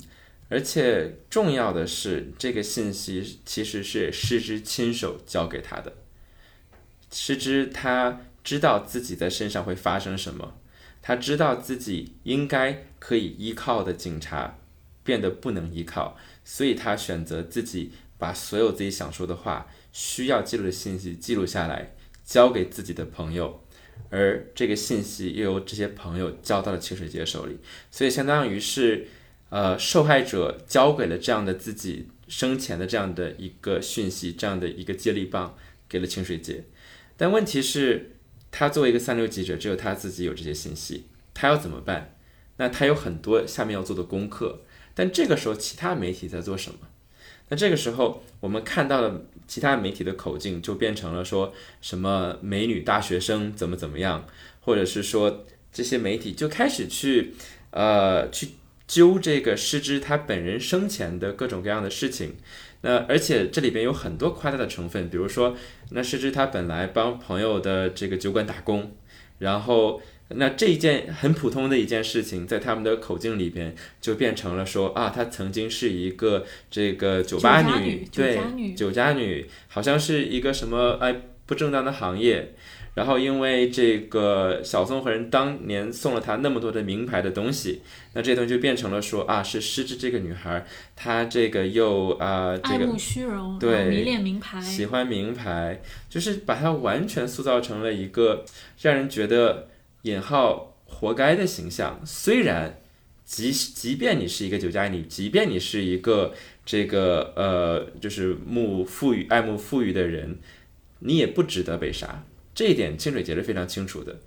[0.50, 5.92] 而且重要的是，这个信息其实是师之亲手交给他的。
[7.10, 10.58] 师之他知道自己在身上会发生什么，
[11.02, 14.58] 他知道自己应该可以依靠的警察
[15.04, 23.62] 变得不能依靠，所以他选择自己把所有自己想说的话、需要记录的信息记录下来，交给自己的朋友，
[24.08, 27.58] 而这个信息又由这些朋友交到了清水节手里，
[27.90, 29.08] 所以相当于是。
[29.50, 35.56] 呃，受害者交给了这样的自己生前的这样的一个讯息，这样的一个接力棒
[35.88, 36.64] 给了清水节，
[37.16, 38.16] 但问题是，
[38.50, 42.14] 他作为一个三流记者，只有他自己有这些信息，他要怎么办？
[42.58, 44.60] 那他有很多下面要做的功课，
[44.94, 46.80] 但这个时候其他媒体在做什么？
[47.48, 54.26] 那这个时候我们看到了其他媒体的口径就变成了说什么美女大学生怎么怎么样，
[54.60, 57.32] 或者是说这些媒体就开始去
[57.70, 58.50] 呃去。
[58.88, 62.36] 揪这个失之他本人生前的各种各样的事情，
[62.80, 65.54] 那而且这里边有很多夸大的成分，比如说，
[65.90, 68.96] 那失之他本来帮朋友的这个酒馆打工，
[69.40, 78.40] 然后那这一件很普通的一件事情，在他们的口径里边就变成了说啊，他曾经是一个这个酒吧女，对，
[78.74, 82.54] 酒家女，好像是一个什么哎不正当的行业。
[82.98, 87.80] 然后，因为这个小松和人当年送了他那么多的名牌的东西，
[88.14, 95.80] 那这东西就变成了说啊，是失之这个女孩，她这个又啊，这个爱慕虚荣，对，迷恋名牌，喜欢名牌，
[96.10, 98.44] 就是把她完全塑造成了一个
[98.80, 99.68] 让人觉得
[100.02, 102.00] 引号活该的形象。
[102.04, 102.80] 虽然，
[103.24, 106.34] 即即便你是一个酒家女，即便你是一个
[106.66, 110.40] 这个呃，就是慕富裕、爱慕富裕的人，
[110.98, 112.24] 你也不值得被杀。
[112.58, 114.18] 这一点清水节是非常清楚的，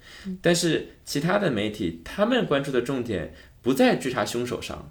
[0.41, 4.89] 但是其他的媒体他们关注的重点不在追查凶手上，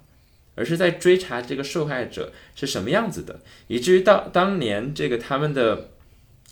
[0.53, 5.89] 而是在追查这个受害者是什么样子的，以至于到当年这个他们的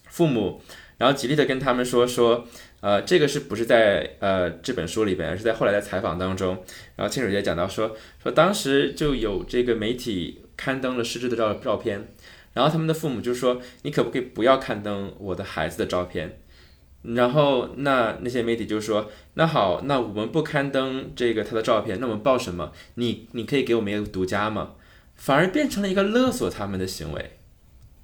[0.07, 0.63] 父母，
[0.97, 2.47] 然后极力的跟他们说说，
[2.79, 6.63] 呃，这个是不是在呃这本书里边，而是在后来的采访当中，
[6.95, 12.07] 然后清水节讲到说说当时就有这个媒体刊登了失智的照照片，
[12.53, 16.39] 然后他们的父母就说你可不可以不要刊登我的孩子的照片？
[17.01, 22.71] 然后那那些媒体就说：“那好，那我们不刊登这个他的照片，那我们报什么？
[22.95, 24.73] 你你可以给我们一个独家吗？
[25.15, 27.31] 反而变成了一个勒索他们的行为。”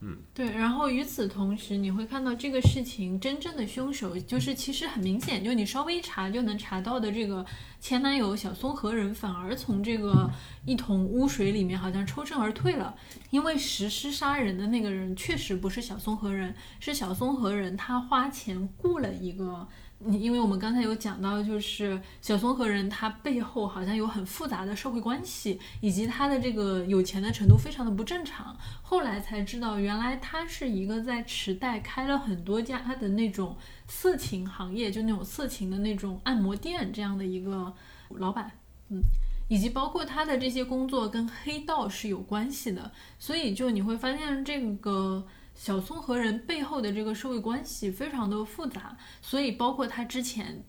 [0.02, 0.52] 嗯，对。
[0.52, 7.46] 然后与此同时，你会看到这个事情真正的凶手，就是其实很明显，就你稍微一查就能查到的这个
[7.80, 10.30] 前男友小松和人，反而从这个
[10.66, 12.96] 一桶污水里面好像抽身而退了。
[13.32, 19.68] 因为实施杀人的那个人确实不是小松和人，是小松和人他花钱雇了一个。
[20.00, 28.56] 你因为我们刚才有讲到，就是小松和人他背后好像有很复杂的社会关系，以及他的这个有钱的程度非常的不正常。
[28.82, 37.74] 后来才知道，原来他是一个在池袋开了很多家他的那种色情行业，就那种色情的那种按摩店这样的一个
[38.10, 38.52] 老板，
[38.90, 39.02] 嗯，
[39.48, 45.26] 以及包括他的这些工作跟黑道是有关系的，所以就你会发现这个。
[45.56, 50.64] 小松和人背后的这个社会关系非常的复杂，所以包括他之前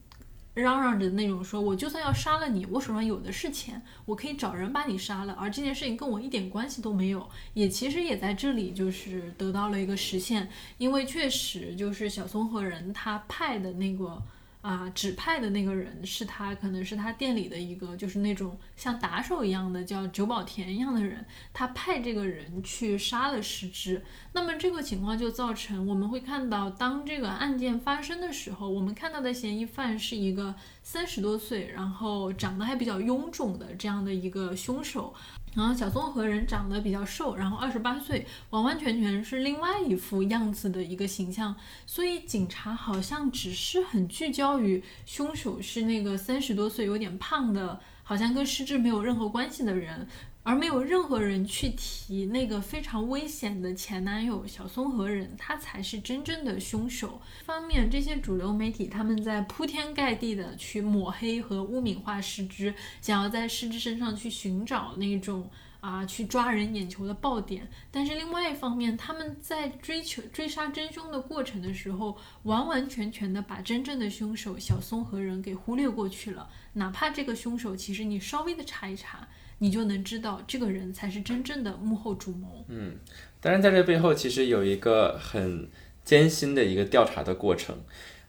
[0.55, 14.23] 嚷嚷着那种说，我就算要杀了你，我手上有的是钱，我可以找人把你杀了，而这件事情跟我一点关系都没有，也其实也在这里就是得到了一个实现，因为确实就是小松和人他派的那个。
[14.67, 21.25] 啊，指派的那个人是他，可能是他店里的一个，就是那种像打手一样的，叫久保田一样的人。
[21.53, 24.03] 他派这个人去杀了石之。
[24.33, 30.53] 那么这个情况就造成，我们会看到，当这个案件发生的时候，我们看到的嫌疑犯是一个
[30.83, 35.15] 三十多岁，然后长得还比较臃肿的这样的一个凶手。
[35.57, 50.07] 然后小松和人长得比较瘦，然后二十八岁，完完全全是另外一副样子的一个形象，所以警察好像只是很聚焦于凶手是那个三十多岁、有点胖的，好像跟失智没有任何关系的人。
[50.47, 57.21] 而没有任何人去提那个非常危险的前男友小松和人，他才是真正的凶手。
[57.41, 65.51] 一方面，这些主流媒体他们在铺天盖地的去抹黑和污名化失之，想要在失之身上去寻找那种。
[65.79, 67.69] 啊，去抓人眼球的爆点。
[67.93, 76.49] 但是另外一方面，他们在追求追杀真凶的过程的时候，完完全全的把真正的凶手小松和人给忽略过去了。
[76.73, 79.29] 哪怕这个凶手，其实你稍微的查一查，
[79.59, 82.65] 你就能知道这个人才是真正的幕后主谋。
[82.69, 82.97] 嗯，
[83.41, 85.69] 当然在这背后其实有一个很
[86.05, 87.77] 艰辛的一个调查的过程。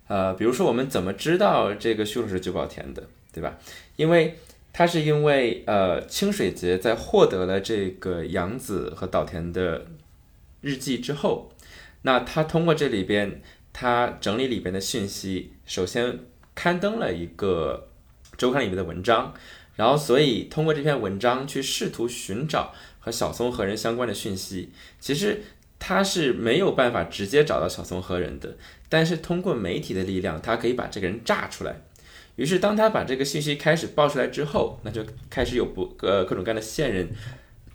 [0.08, 3.58] 呃，比如说我们怎么知道这个凶手是久保田的，对吧？
[3.98, 4.38] 因为
[4.72, 9.88] 他是因为呃清水节在获得了这个杨子和岛田的
[10.62, 11.52] 日记之后，
[12.04, 13.42] 那他通过这里边
[13.74, 16.20] 他整理里边的讯息，首先
[16.56, 17.90] 刊登了一个
[18.38, 19.34] 周刊里面的文章，
[19.78, 25.42] 然后所以通过这篇文章去试图寻找和小松和人相关的讯息，其实
[25.80, 28.58] 他是没有办法直接找到小松和人的。
[28.90, 31.82] 但是通过媒体的力量，他可以把这个人炸出来。
[32.36, 37.10] 于是，当他把这个信息开始爆出来之后，那就开始有不呃各种各样的线人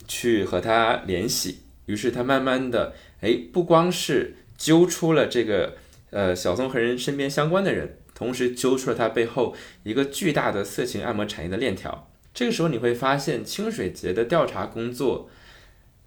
[0.07, 1.63] 去和他联系。
[1.87, 5.77] 于是他慢慢的，哎，不光是揪出了这个
[6.11, 12.09] 呃小松和人身边相关的人，同时揪出了他背后一个巨大的色情按摩产业的链条。
[12.33, 15.29] 这个时候你会发现，清水节的调查工作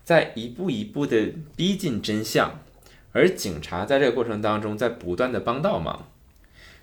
[0.06, 2.62] 在一步一步的逼近真相。
[3.12, 6.10] 而警察在这个过程当中在不断的帮倒忙，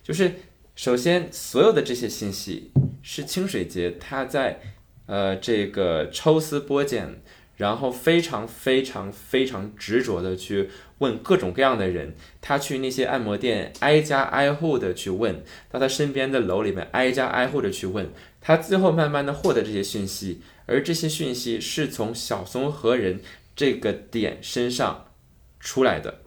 [0.02, 0.32] 就是
[0.74, 2.70] 首先所有的这些信息
[3.02, 4.60] 是清水节他在
[5.06, 7.22] 呃这个抽丝剥茧，
[7.56, 18.10] 然后非常非常非常执着的去问各种各样的人，他去那些按摩店挨家挨户的去问，到他身边的楼里面挨家挨户的去问，
[18.40, 23.20] 他最后慢慢的获得这些讯息，而这些讯息是从小松和人
[23.54, 25.08] 这个点身上
[25.60, 26.20] 出来的。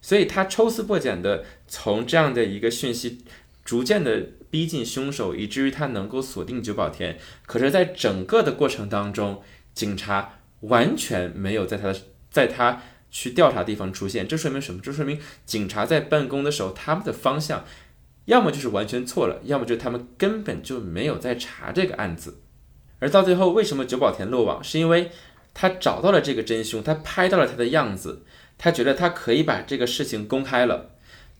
[0.00, 3.24] 所以他抽丝剥茧的从这样的一个讯息，
[3.64, 7.18] 逐渐的逼近凶手，以至于他能够锁定久保田。
[7.46, 11.96] 可是，在整个的过程当中，警察完全没有在他的
[12.30, 14.28] 在他去调查地方出现。
[14.28, 14.80] 这说明什么？
[14.82, 17.64] 这说明警察在办公的时候，他们的方向
[18.26, 22.40] 要么就是完全错了，要么就是他们根本就没有在查这个案子。
[22.98, 24.62] 而到最后，为什么久保田落网？
[24.62, 25.10] 是因为
[25.52, 28.24] 他找到了这个真凶，他拍到了他的样子。
[28.56, 30.92] 他觉得他可以把这个事情公开了，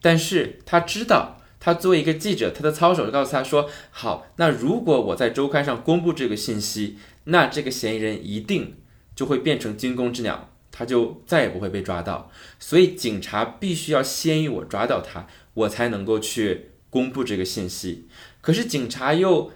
[0.02, 8.78] 但是他知道，他作为一个记者，他的操守告诉他说：“好，那如果我在周刊上公布这个信息，那这个嫌疑人一定
[9.14, 12.30] 就会变成惊弓之鸟，他就再也不会被抓到。
[12.58, 18.08] 所以警察必须要先于我抓到他，我才能够去公布这个信息。
[18.40, 19.52] 可是警察又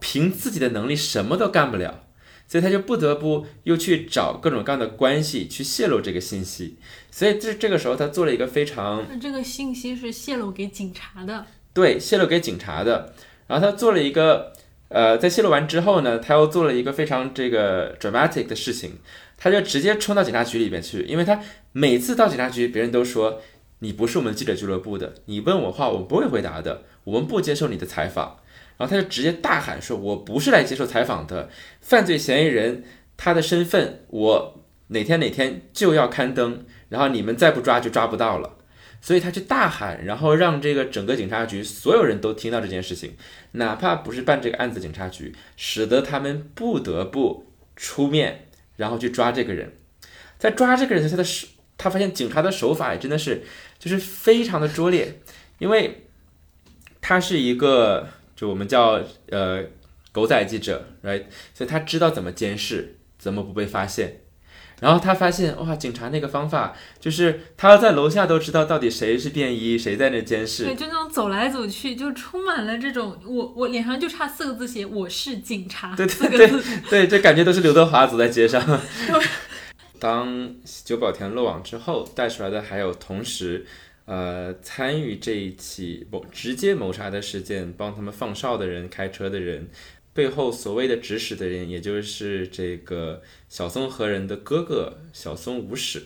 [0.00, 2.04] 凭自己的能力什么都干不了。”
[2.44, 6.76] 所以他就不得不又去找各种各样的关系去泄露这个信息，
[7.10, 13.14] 所以这这个时候他做了一个非常，那这个信息是泄露给警察的，对，泄露给警察的。
[13.46, 14.52] 然后他做了一个，
[14.92, 18.98] 呃，在泄露完之后呢，他又做了一个非常这个 dramatic 的事情，
[19.36, 21.40] 他就直接冲到警察局里边去，因为他
[21.72, 23.40] 每次到警察局，别人都说
[23.78, 27.86] 你不是我们记者俱乐部的，你问我话我不会回答的，我们不接受你的。
[27.86, 28.38] 采访。
[28.78, 31.48] 然后他就直接大喊说：“我不是来接受采访的，
[31.80, 32.82] 犯罪嫌疑人
[33.16, 33.40] 他的。
[33.40, 38.56] 身份我哪天哪天就要刊登，然后你们再不抓就抓不到了。”
[39.02, 43.14] 所以他去大喊，然后让这个整个警察局所有人都听到这件事情，
[43.50, 47.44] 哪怕不是办这个案子，警察局使得他们不得不
[47.76, 49.70] 出面，然后去抓这个人。
[50.38, 53.42] 在抓这个人，他的手他发现警察的手法也真的是
[53.78, 55.20] 就是非常的拙劣，
[55.58, 56.06] 因为
[57.02, 58.08] 他是一个。
[58.34, 59.62] 就我们叫呃
[60.10, 61.22] 狗仔记者，right？
[61.54, 64.21] 所以他知道怎么监视，怎么不被发现。
[64.82, 70.64] 然后他发现，哇，警察那个方法就是他在楼下都知道到底谁是便衣，谁在那监视。
[70.64, 75.94] 对，就那种走来走去，就充满了这种我我脸上就差四个字写我是警察。
[75.94, 78.80] 对对对对，这感觉都是刘德华走在街上。
[80.00, 80.52] 当
[80.84, 83.64] 久保田落网之后，带出来的还有同时。
[84.04, 89.68] 呃，参与这一起谋直接谋杀的事件，帮他们放哨的人、开车的人，
[90.14, 96.04] 背后所谓的指使的人，也就是这个小松和人的哥哥小松武史。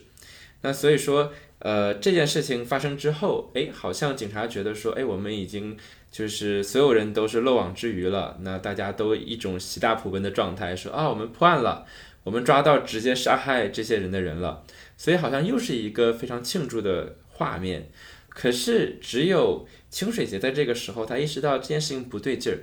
[0.63, 5.77] 那所以说，呃，这件事情发生之后，哎，好像警察觉得说，哎，我们已经
[6.11, 11.87] 就是所有人都是漏网之鱼了，那大家都一种喜大普奔的状态，说啊，我们破案了，
[12.25, 14.65] 我们抓到直接杀害这些人的人了，
[14.97, 17.17] 所以好像又是一个非常庆祝的。
[17.39, 17.91] 画面，
[18.31, 22.61] 可是只有清水节在这个时候，他意识到这件事情不对劲儿。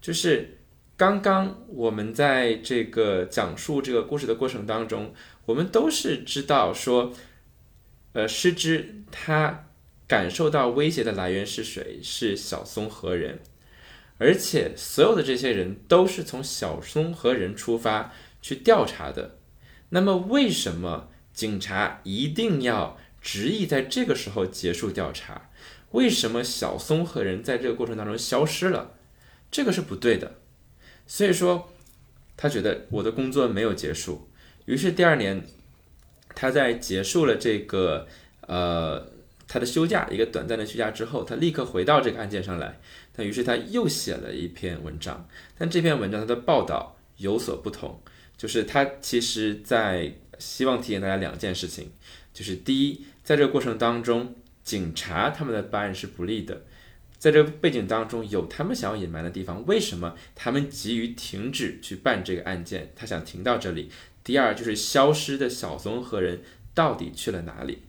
[0.00, 0.57] 就是
[0.98, 5.14] 刚刚我们在这个讲述这个故事的过程当中，
[5.46, 7.12] 我们都是知道说，
[8.14, 9.66] 呃，师之他
[10.08, 12.00] 感受到威胁的来源是谁？
[12.02, 13.38] 是小松和人，
[14.18, 19.38] 而且所有的这些人都是从小松和人出发去调查的。
[19.90, 25.48] 那么，为什么警察一定要执意在这个时候结束调查？
[25.92, 28.96] 为什么小松和人在这个过程当中消失了？
[29.48, 30.38] 这个是不对的。
[31.08, 31.68] 所以说，
[32.36, 34.28] 他觉得我的工作没有结束。
[34.66, 35.42] 于是第二年，
[36.34, 38.06] 他在结束了这个
[38.42, 39.04] 呃
[39.48, 42.78] 他的休假一个短暂的休假之后，他立刻回到这个案件上来。
[43.16, 48.00] 那于是他又写了一篇文章，但这篇文章他的报道有所不同，
[48.36, 51.90] 就是他其实在希望提醒大家两件事情，
[52.32, 56.62] 就是第一，在这个过程当中，警察他们的办案是不利的，
[57.18, 62.92] 在这个背景当中有他们想要隐瞒的地方，为什么他们急于停止去办这个案件？
[62.94, 63.90] 他想停到这里。
[64.22, 66.42] 第二就是消失的小松和人
[66.74, 67.82] 到底去了哪里？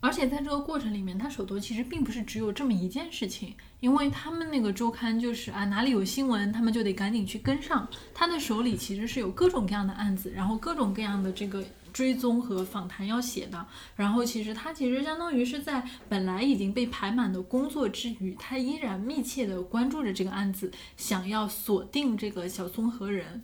[0.00, 7.88] 而且在这个过程里面，他手头其实并不是只有这么一件事情，因为他们那个周刊就是啊，哪里有新闻，他们就得赶紧去跟上。
[8.12, 11.64] 他的手里其实是有各种各样的案子，然后各种各样的这个
[11.94, 13.66] 追踪和访谈要写的。
[13.96, 23.42] 然后其实他其实相当于是在本来已经被排满的工作之余，他依然密切的关注着这个案子，想要锁定这个小松和人。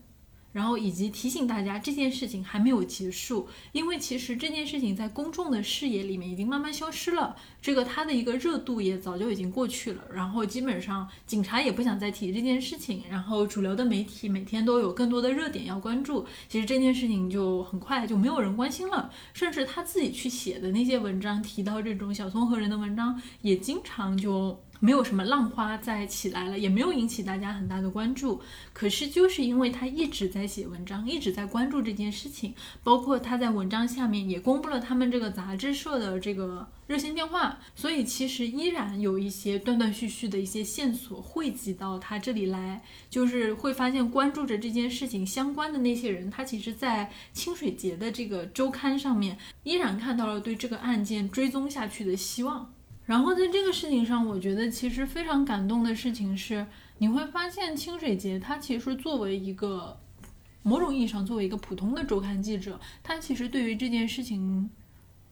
[0.53, 10.03] 然后以及提醒大家这件事情还没有结束，因为其实这件事情在公众的视野里面已经慢慢消失了，这个它的一个热度也早就已经过去了。
[10.13, 19.11] 然后基本上警察也不想再提这件事情，然后主流的媒体每天都有更多的热点要关注，其实这件事情就很快就没有人关心了。
[19.33, 24.61] 甚至他自己去写的那些文章，提到这种小松和人的文章，也经常就。
[24.81, 28.41] 没有什么浪花再起来了，也没有引起大家很大的关注。
[28.73, 52.73] 可是就是因为他一直在写文章，一直在关注这件事情，包括他在文章下面也公布了他们这个杂志社的这个热线电话，所以其实依然有一些断断续续的一些线索汇集到他这里来，就是会发现关注着这件事情相关的那些人，他其实在清水节的这个周刊上面依然看到了对这个案件追踪下去的希望。
[53.11, 56.65] 然后在这个事情上，我觉得其实非常感动的事情是，
[56.99, 59.99] 你会发现清水节他其实作为一个
[60.63, 64.71] 某种意义上作为一个普通的周刊记者，他其实对于这件事情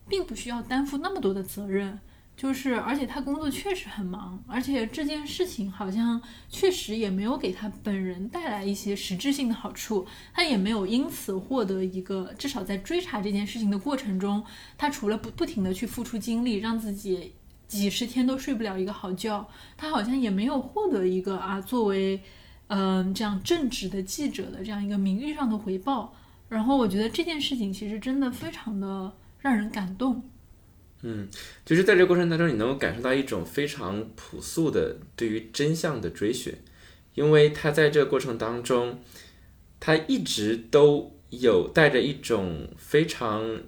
[0.09, 2.01] 并不需要担负那么多的责任，
[2.37, 10.05] 就是而且他工作确实很忙，而且这件事情好像确实也没有给他本人带来一些实质性的好处，
[10.35, 14.45] 他也没有因此获得一个至少在追查这件事情的过程中，
[14.77, 17.35] 他除了不不停的去付出精力，让自己。
[17.69, 22.21] 几十天都睡不了一个好觉，他好像也没有获得一个啊作为，
[22.69, 26.17] 嗯这样正直的记者的这样一个名誉上的回报。
[26.49, 30.23] 然后我觉得这件事情其实真的非常的让人感动。
[31.03, 31.29] 嗯，
[31.65, 36.55] 就是在这个过程当中，你能够感受到一种非常朴素的对于真相的追寻，
[37.15, 38.99] 因为他在这个过程当中，
[39.79, 43.61] 他一直都有带着一种非常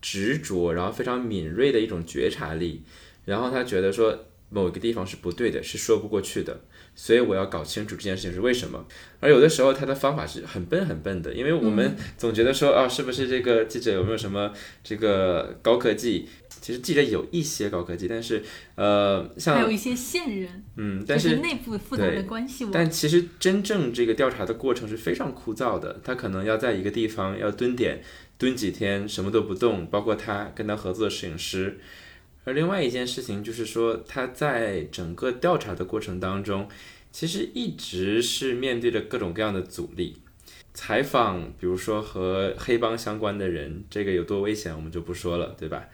[0.00, 2.84] 执着，然后非常敏锐的一种觉察力。
[3.30, 6.60] 然后他觉得说某一个地方是不对的，是说不过去的，
[6.96, 8.84] 所以我要搞清楚这件事情是为什么。
[9.20, 14.52] 而有的时候他的方法是很笨很笨的，因为我们总觉得说啊，是不是这个记者有没有什么
[14.82, 16.28] 这个高科技？
[16.60, 18.42] 其实记者有一些高科技，但是
[18.74, 22.66] 呃，像还有一些线人，嗯，但是内部复杂的关系。
[22.70, 28.02] 但其实真正这个调查的过程是非常枯燥的，他可能要在一个地方要蹲点
[28.36, 31.78] 蹲几天，什么都不动，包括他跟他合作的摄影师。
[32.44, 36.68] 而另外一件事情就是说，他在整个调查的过程当中，
[37.12, 40.16] 其实一直是面对着各种各样的阻力。
[40.72, 45.84] 采访，比如说和黑帮相关的人，这个有多危险，我们就不说了，对吧？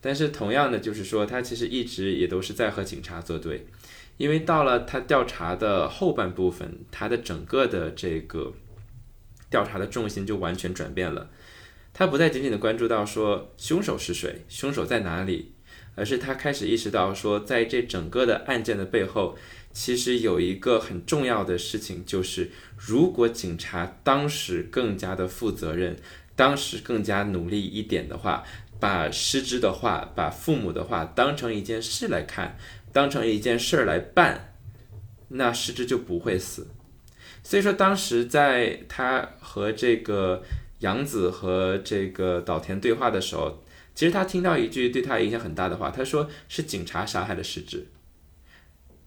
[0.00, 3.66] 但是同样的，就是说，他其实一直也都是在和警察作对，
[4.18, 8.52] 因为到了他调查的后半部分，他的整个的这个
[9.50, 11.30] 调查的重心就完全转变了。
[11.92, 15.52] 他不再仅仅的关注到说凶手是谁，凶手在哪里。
[15.98, 19.36] 而是他开始意识到，说在这整个的案件的背后，
[19.72, 25.96] 其实有一个很重要的事情，就是如果警察当时更加的负责任，
[26.36, 28.44] 当时更加努力一点的话，
[28.78, 32.56] 把失之的话，把父母的话当成一件事来看，
[32.92, 34.54] 当成一件事儿来办，
[35.28, 36.68] 那失之就不会死。
[37.42, 40.44] 所以说，当时在他和这个
[40.78, 43.64] 杨子和这个岛田对话的时候。
[43.98, 47.88] 其实他听到一句对他影响很大的话，他说是警察杀害了失之，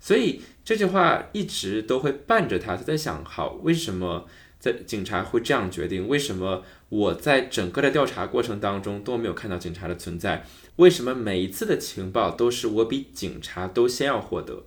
[0.02, 2.76] 所以这句话一直都会伴着他。
[2.76, 4.28] 他在想，好，为什么
[4.60, 6.10] 在警察会这样决定？
[6.10, 10.46] 为什么我在整个的调查过程当中都没有看到警察的存在？
[10.76, 14.66] 为什么每一次的情报都是我比警察都先要获得？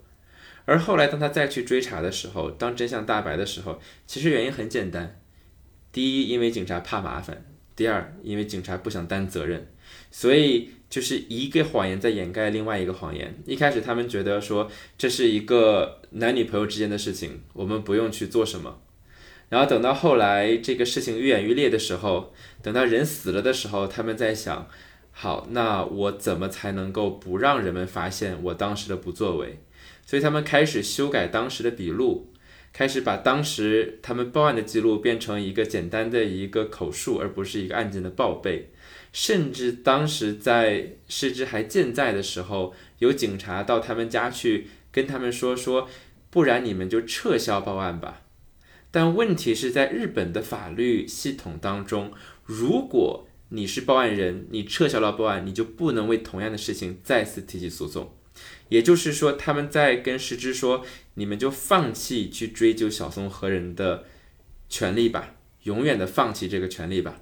[0.64, 5.20] 而后来当他再去追查的时候，当真相大白的时候，其实原因很简单，
[5.92, 7.36] 第一，因为警察怕麻烦；
[7.76, 9.68] 第二，因为警察不想担责任。
[10.16, 13.34] 所以就是一个谎言在掩盖另外一个谎言。
[13.46, 18.80] 一开始他们觉得说这是一个男女朋友之间的事情，我们不用去做什么。
[19.48, 24.68] 然后等到后来这个事情愈演愈烈的时候，等到人死了的时候，他们在想：
[25.10, 29.58] 好，那我怎么才能够不让人们发现我当时的不作为？
[30.06, 32.32] 所以他们开始修改当时的笔录，
[32.72, 38.70] 开始把当时他们报案的记录变成一个简单的一个口述，而不是一个案件的报备。
[39.14, 45.88] 甚至当时在失之还健在的时候，有警察到他们家去跟他们说说，
[46.30, 48.22] 不然你们就撤销报案吧。
[48.90, 52.12] 但问题是在日本的法律系统当中，
[52.44, 58.12] 如果你是报案人，你撤销了报案，你就不能为同样的事情再次提起诉讼。
[58.68, 60.84] 也就是说，他们在跟失之说，
[61.14, 64.06] 你们就放弃去追究小松和人的
[64.68, 67.20] 权利吧，永远的放弃这个权利吧。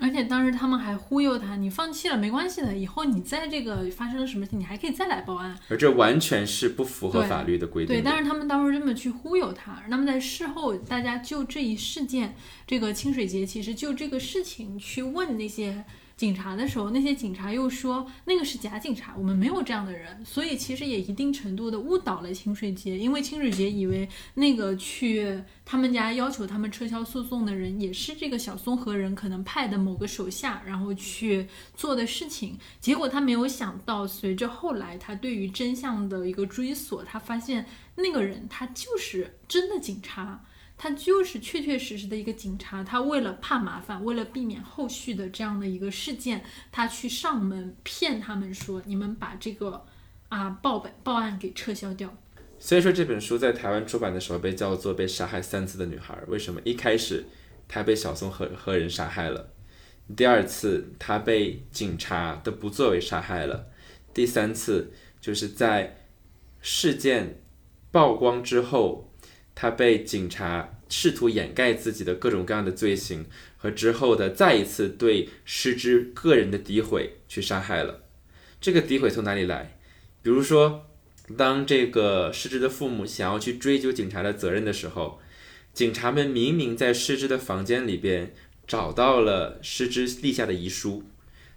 [0.00, 5.56] 而且当时他们还忽悠他，你放弃了没关系的，以后你在这个发生了什么事情，你还可以再来报案。
[5.68, 7.94] 而这完全是不符合法律的规定。
[7.94, 9.82] 对，但是他们当时这么去忽悠他。
[9.88, 12.34] 那么在事后，大家就这一事件，
[12.66, 15.84] 这个清水节其实就这个事情去问那些。
[16.20, 37.64] 警察的时候，那些警察又说那个是假警察，我们没有这样的人，所以其实也一定程度的误导了清水节，因为清水节以为那个去他们家要求他们撤销诉讼的人也是这个小松和人可能派的某个手下，然后去做的事情，结果他没有想到，随着后来他对于真相的一个追索，他发现
[37.94, 40.44] 那个人他就是真的警察。
[40.82, 49.84] 他就是确确实实的一个警察，他为了怕麻烦，为了避免后续的这样的一个事件，他去上门骗他们说，你们把这个
[50.30, 52.16] 啊报本报案给撤销掉。
[52.58, 56.58] 所以说这本书在台湾出版的时候被叫做《被杀害三次的女孩》，为什么？
[56.64, 57.26] 一开始
[57.68, 59.52] 她被小松和和人杀害了，
[60.16, 63.66] 第二次她被警察的不作为杀害了，
[64.14, 66.08] 第三次就是在
[66.62, 67.42] 事件
[67.92, 69.09] 曝光之后。
[69.60, 73.26] 他被警察试图掩盖自己的各种各样的罪行
[73.58, 78.04] 和之后的再一次对失之个人的诋毁去杀害了。
[78.58, 79.76] 这个诋毁从哪里来？
[80.22, 80.86] 比如说，
[81.36, 85.20] 当这个失之的父母想要去追究警察的责任的时候，
[85.74, 88.32] 警察们明明在失之的房间里边
[88.66, 91.04] 找到了失之立下的遗书，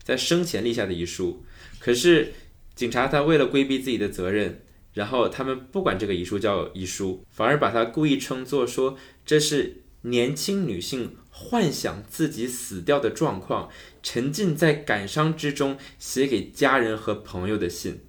[0.04, 1.46] 在生前立下的遗书，
[1.80, 2.34] 可是
[2.76, 4.60] 警察他为了规避自己的责任。
[4.94, 13.70] 然后他们不管这个遗书叫遗书，反而把它故意称作说这是年轻女性幻想自己死掉的状况，
[14.04, 18.02] 沉浸在感伤之中写给家人和朋友的信。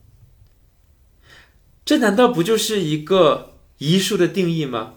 [1.85, 4.95] 这难道不就是一个遗书的定义吗？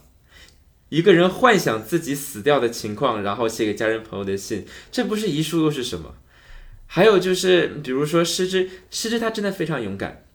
[0.90, 6.16] 一个人幻想自己死掉的情况，然后写给家人朋友的信，这不是遗书又是什么？
[6.86, 10.27] 还有就是，比如说失之，失之他真的非常勇敢。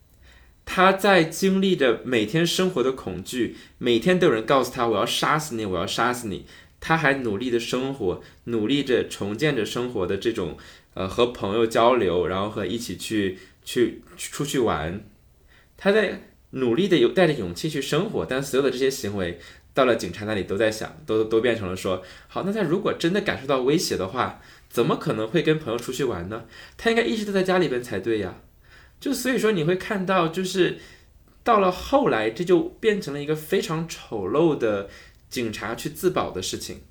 [0.65, 6.47] 他在经历着每天生活的恐惧，每天都有人告诉他：“我要杀死你，我要杀死你。”
[6.81, 10.57] 他还努力的生活，努力着重建着生活的这种，
[10.95, 15.05] 呃，和朋友交流，然后和一起去去出去玩。
[15.77, 19.39] 他在努力的有带着勇气去生活，但所有的这些行为
[19.75, 26.45] 到了警察那里都在想，都都变成了说：“好，那他如果真的感受到威胁的话，怎么可能会跟朋友出去玩呢？
[26.77, 28.39] 他应该一直都在家里边才对呀。”
[29.03, 30.79] 就所以说你会看到，就是
[31.43, 34.89] 到了后来，这就变成了一个非常丑陋的
[35.29, 36.83] 警察去自保的事情。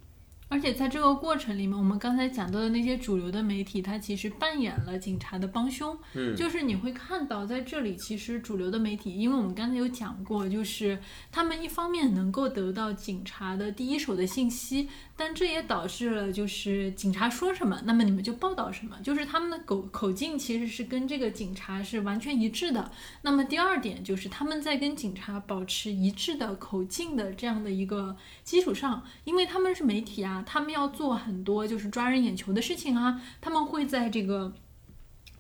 [0.50, 5.98] 而且在这个过程里面，我们刚才讲到的那些主流的媒体，它其实扮演了警察的帮凶。
[6.14, 11.00] 嗯，就是你会看到，在这里其实主流的媒体，因为我们刚才有讲过，就是
[11.32, 14.90] 他们一方面能够得到警察的第一手的信息，
[15.24, 22.92] 但这也导致了就是警察说什么，那么你们就报道什么，就是他们的口口径其实是跟这个警察是完全一致的。
[23.22, 30.44] 那么第二点就是他们在跟警察保持一致的口径的这样的一个基础上，因为他们是媒体啊。
[30.44, 34.52] 他们要做很多就是抓人眼球的事情啊，他们会在这个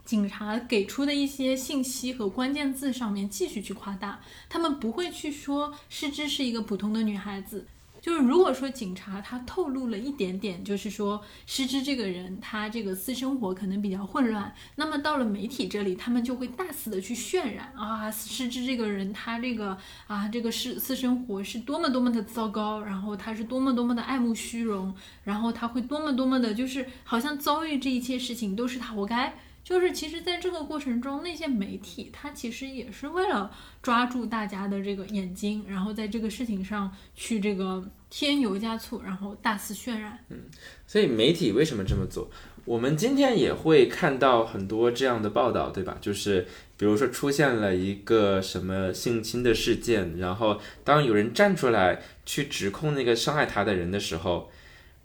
[0.05, 7.65] 警察给出的一些信息和关键字上面继续去夸大，他们不会去说失之是一个普通的女孩子。
[8.02, 19.78] 就是如果说警察他透露了一点点，就是说失之这个人他这个私生活可能比较混乱，那么到了媒体这里，他们就会大肆的去渲染啊，失之这个人他这个
[20.08, 24.93] 啊这个私私生活是多么多么的糟糕，然后他是多么多么的爱慕虚荣，
[25.24, 29.36] 然后他会多么多么的，就是好像遭遇这一切事情都是他活该。
[29.64, 33.51] 就是其实在这个过程中，那些媒体它其实也是为了
[33.82, 40.18] 抓住大家的这个眼睛，然后在这个事情上去这个添油加醋，然后大肆渲染。
[40.30, 40.39] 嗯
[40.88, 42.30] 所以媒体为什么这么做？
[42.66, 45.97] 我们今天也会看到很多这样的报道，对吧？
[46.01, 46.45] 就是
[46.78, 54.51] 比如说出现了一个什么性侵的事件，然后当有人站出来去指控那个伤害他的人的时候，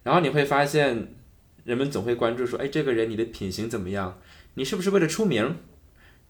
[0.02, 1.14] 然后你会发现，
[1.64, 4.18] 人们总会关注说，哎，这个人你的品行怎么样？
[4.56, 5.56] 你是不是为了出名？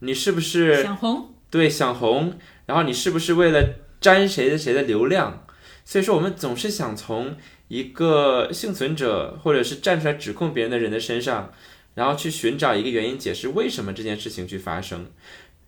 [0.01, 1.35] 你是不是想红？
[1.51, 2.39] 对，想红。
[2.67, 5.47] 然后你是不是为了沾谁的谁的流量？
[5.85, 7.37] 所以说，我们总是想从
[7.69, 11.53] 一个幸存者或者是站出来指控别人的人的身上，
[11.95, 15.07] 然后去寻找一个原因，解释为什么这件事情去发生，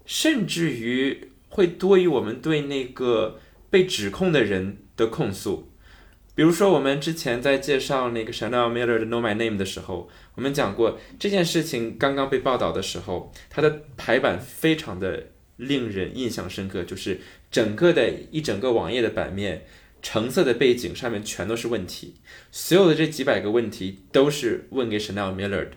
[0.05, 3.39] 甚至于会多于我们对那个
[3.71, 5.68] 被指控的人的控诉。
[6.39, 17.19] 比如说，我们之前在介绍那个 Chanel Miller 的 Know My Name 的时候，我们讲过这件事情刚刚被报道的时候，它的排版非常的令人印象深刻，就是
[17.51, 19.67] 整个的一整个网页的版面。
[20.01, 22.15] 橙色的背景上面全都是问题，
[22.53, 25.73] 所有的这几百个问题都是问给 Chanel Miller 的。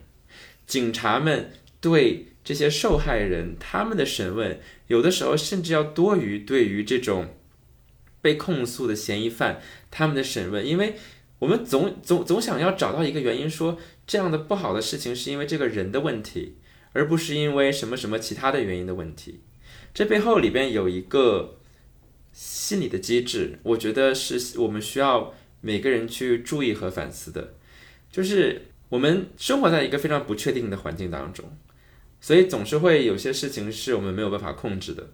[0.68, 7.30] 警察们对这些受害人他们的审问，有的时候甚至要多于对于这种
[8.22, 10.96] 被控诉的嫌疑犯他们的审问，因为
[11.40, 16.58] 我们总总总想要找到一个原因，说这样的不好的事情是因为这个人的问题，
[16.94, 19.42] 而不是因为什么什么其他的原因的问题。
[19.94, 21.58] 这背后里边有一个。
[22.34, 27.56] 心理的机制，我觉得是我们需要每个人去注意和反思的。
[28.10, 31.44] 就是我们生活在一个非常不确定的环境当中，
[32.22, 35.10] 所以总是会有些事情是我们没有办法控制的。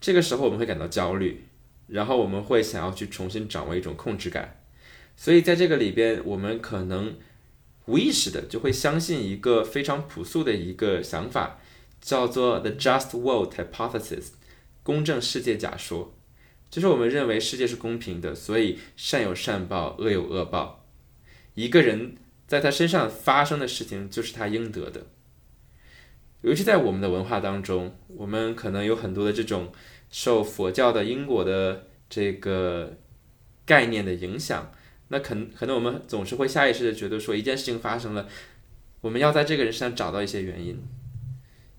[0.00, 1.42] 这个时候我们会感到焦虑，
[1.88, 4.60] 然后我们会想要去重新掌握一种控制感。
[5.16, 7.16] 所以在这个里边，我们可能
[7.86, 11.58] 无意识的就会相信一个非常朴素的一个想法，
[12.00, 14.28] 叫做 The Just World Hypothesis，
[14.82, 16.14] 公正世界假说。
[16.70, 20.84] 就是我们认为世界是公平的，所以善有善报，恶有恶报。
[21.54, 22.14] 一个人
[22.46, 25.06] 在他身上发生的事情，就是他应得的。
[26.42, 29.72] 尤其在我们的文化当中，我们可能有很多的这种
[30.10, 32.96] 受佛教的因果的这个
[33.64, 34.72] 概念的影响，
[35.08, 38.28] 那可能可能我们总是会下意识的觉得说，一件事情发生了，
[39.00, 40.82] 我们要在这个人身上找到一些原因，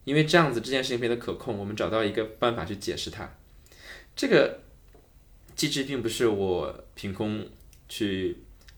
[0.03, 3.35] 因为这样子这件事情变得可控，我们找到一个办法去解释它。
[4.15, 4.59] 这个。
[5.55, 7.45] 机制并不是我凭空
[7.89, 8.37] 去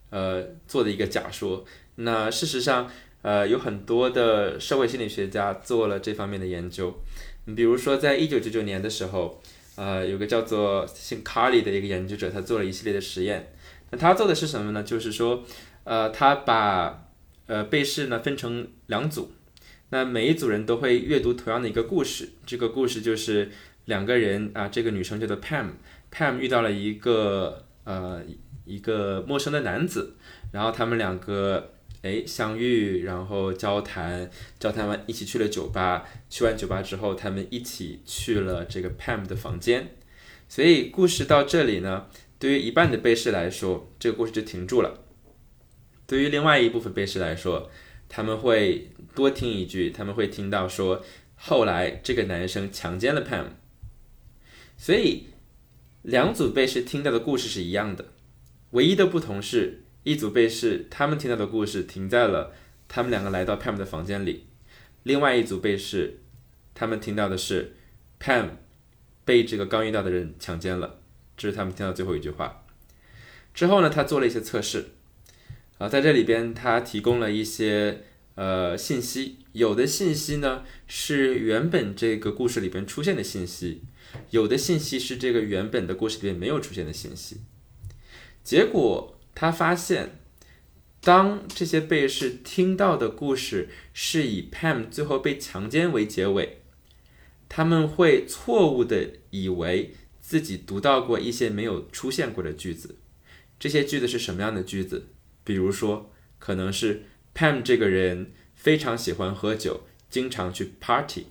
[0.10, 1.64] 呃做的一个假说。
[1.98, 2.90] 那事实上，
[3.22, 6.92] 呃，有很多的社会心理学家做了这方面的研究。
[7.46, 9.42] 你比如说，在一九九九年的时候，
[9.76, 13.54] 呃，有个叫做姓卡里的一个研究者，他做了一系列的实验。
[13.90, 14.84] 那他做的是什么呢？
[14.84, 15.44] 就是说，
[15.84, 17.08] 呃，他把
[17.48, 19.32] 呃被试呢分成两组，
[19.90, 22.30] 那每一组人都会阅读同样的一个故事。
[22.46, 23.50] 这个故事就是
[23.86, 25.72] 两个人啊，这个女生叫做 Pam。
[26.12, 28.22] Pam 遇到了一个呃
[28.66, 30.16] 一个陌生的男子，
[30.52, 34.30] 然后他们两个哎相遇，然后交谈，
[34.60, 39.96] 交谈完一起去了酒吧，去完酒吧之后，他们一起去了这个 Pam 的房间。
[40.50, 42.08] 所以故事到这里呢，
[42.40, 45.04] 对于一半的被试来说，这个故事就停住了。
[46.08, 47.70] 对于另外一部分被试来说，
[48.10, 51.04] 他们会多听一句，他们会听到说
[51.36, 53.46] 后来这个男生强奸了 Pam，
[54.78, 55.26] 所以。
[56.04, 58.06] 两组被试听到的故事是一样的，
[58.72, 62.54] 唯一的不同是一组被试他们听到的故事停在了
[62.88, 64.48] 他们两个来到 Pam 的房间里，
[65.04, 66.20] 另外一组被试
[66.74, 67.76] 他们听到的是
[68.20, 68.50] Pam
[69.24, 71.02] 被这个刚遇到的人强奸了，
[71.38, 72.66] 这是他们听到最后一句话。
[73.54, 74.92] 之后呢，他做了一些测试，
[75.78, 78.04] 啊，在这里边他提供了一些
[78.36, 83.84] 呃信息，有的信息呢是原本这个故事里边出现的信息。
[84.32, 87.42] 有的信息是这个原本的故事里面没有出现的信息，
[88.44, 90.20] 结果他发现，
[91.02, 96.62] 当这些被试听到的故事是以 Pam 最后被强奸为结尾，
[97.50, 102.98] 他们会错误的以为自己读到过一些没有出现过的句子。
[103.60, 105.08] 这些句子是什么样的句子？
[105.44, 107.04] 比如说，可能是
[107.34, 111.28] Pam 这个人非常喜欢喝酒，经常去 party。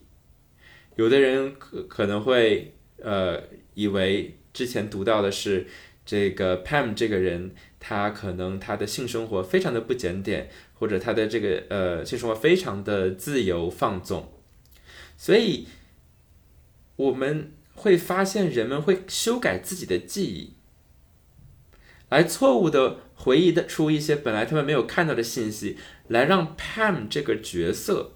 [0.96, 3.42] 有的人可可能会呃
[3.74, 5.66] 以为之前读到的是
[6.04, 14.32] 这个 Pam 这个人，他可能他的性生活非常的不检点，或者他的这个呃性生活非常的自由放纵，
[15.16, 15.66] 所以
[16.96, 20.54] 我们会发现人们会修改自己的记忆，
[22.10, 25.78] 来错误的回忆的出一些本来他们没有看到的信息，
[26.08, 28.12] 来让 Pam 这个角色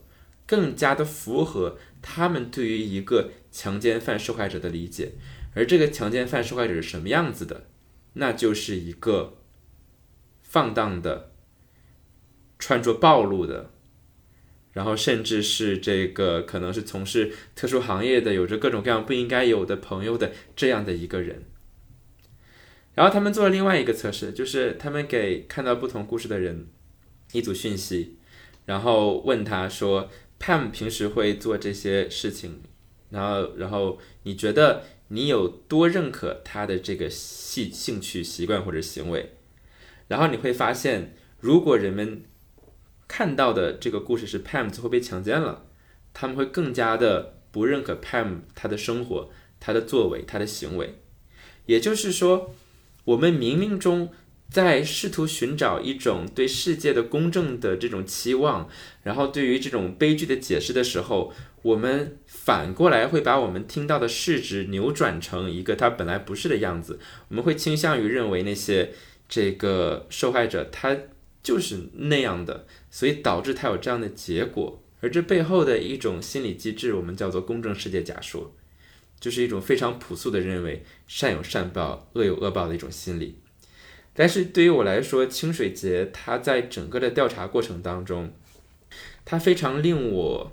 [0.46, 5.12] 更加的符合他们对于一个强奸犯受害者的理解。
[5.54, 7.66] 而这个强奸犯受害者是什么样子的？
[8.14, 9.38] 那就是一个
[10.54, 11.32] 放荡的、
[12.60, 13.72] 穿着暴露的，
[14.72, 21.42] 然后甚至是这个可能是从事特殊行业的，有着各种各样不应该有的朋友的这样的一个人。
[22.94, 26.68] 然后他们做了另外一个测试，就是他们给看到不同故事的人
[27.32, 28.16] 一组讯息，
[28.66, 32.62] 然后问他说：“Pam 平时会做这些事情，
[33.10, 39.33] 然后，然后你觉得？”你有多认可他的这个兴兴趣、习惯或者行为，
[40.08, 42.24] 然后你会发现，如果人们
[43.08, 45.66] 看到的这个故事是 Pam 最后被强奸了，
[46.12, 49.30] 他们会更加的不认可 Pam 他的生活、
[49.60, 51.00] 他的作为、他的行为。
[51.66, 52.54] 也就是说，
[53.04, 54.10] 我们冥冥中
[54.50, 58.68] 在试图寻找一种对世界的公正的这种期望，
[59.02, 61.32] 然后对于这种悲剧的解释的时候。
[61.64, 68.92] 我们反过来会把我们听到的事实扭转成一个它本来不是的样子，我们会倾向于认为那些
[69.28, 70.96] 这个受害者他
[71.42, 74.82] 就是那样的，所以导致他有这样的结果。
[75.00, 78.54] 而这背后的一种心理机制，我们叫做公正世界假说，
[79.20, 83.38] 就是一种非常朴素的认为善有善报、恶有恶报的一种心理。
[84.14, 88.32] 但是对于我来说，清水节他在整个的调查过程当中，
[89.24, 90.52] 他非常令我。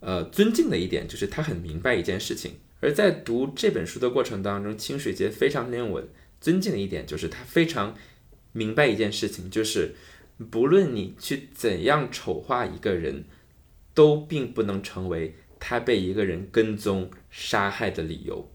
[0.00, 6.04] 呃，尊敬的一点就是他很明白一件事情，而在读这本书的过程当中，清水节非常令我
[6.40, 7.94] 尊敬的一点就是他非常
[8.52, 9.94] 明白一件事情，就是
[10.50, 13.24] 不论你去怎样丑化一个人，
[13.94, 18.50] 都并不能成为他被一个人跟踪杀害的理由。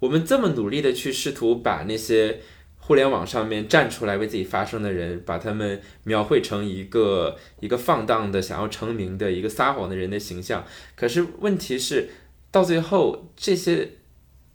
[0.00, 2.40] 我们这么努力的去试图把那些。
[2.80, 10.64] 互联网上面站出来为自己发声的人，把他们描绘成一个一个放荡的、想要成名的一个撒谎的人的形象。
[10.96, 12.08] 可是问题是，
[12.50, 13.90] 到最后这些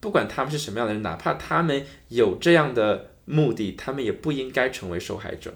[0.04, 5.54] 不管他们是什么样的人，哪怕他们有这样的目的，他们也不应该成为受害者。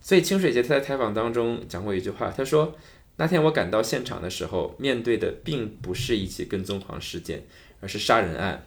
[0.00, 2.74] 所以清水节他在采访当中讲过一句话，他说
[3.16, 7.44] ：“那天我赶到现场的时候，面对的并不是一起跟踪狂事件，
[7.80, 8.66] 而是杀人案。”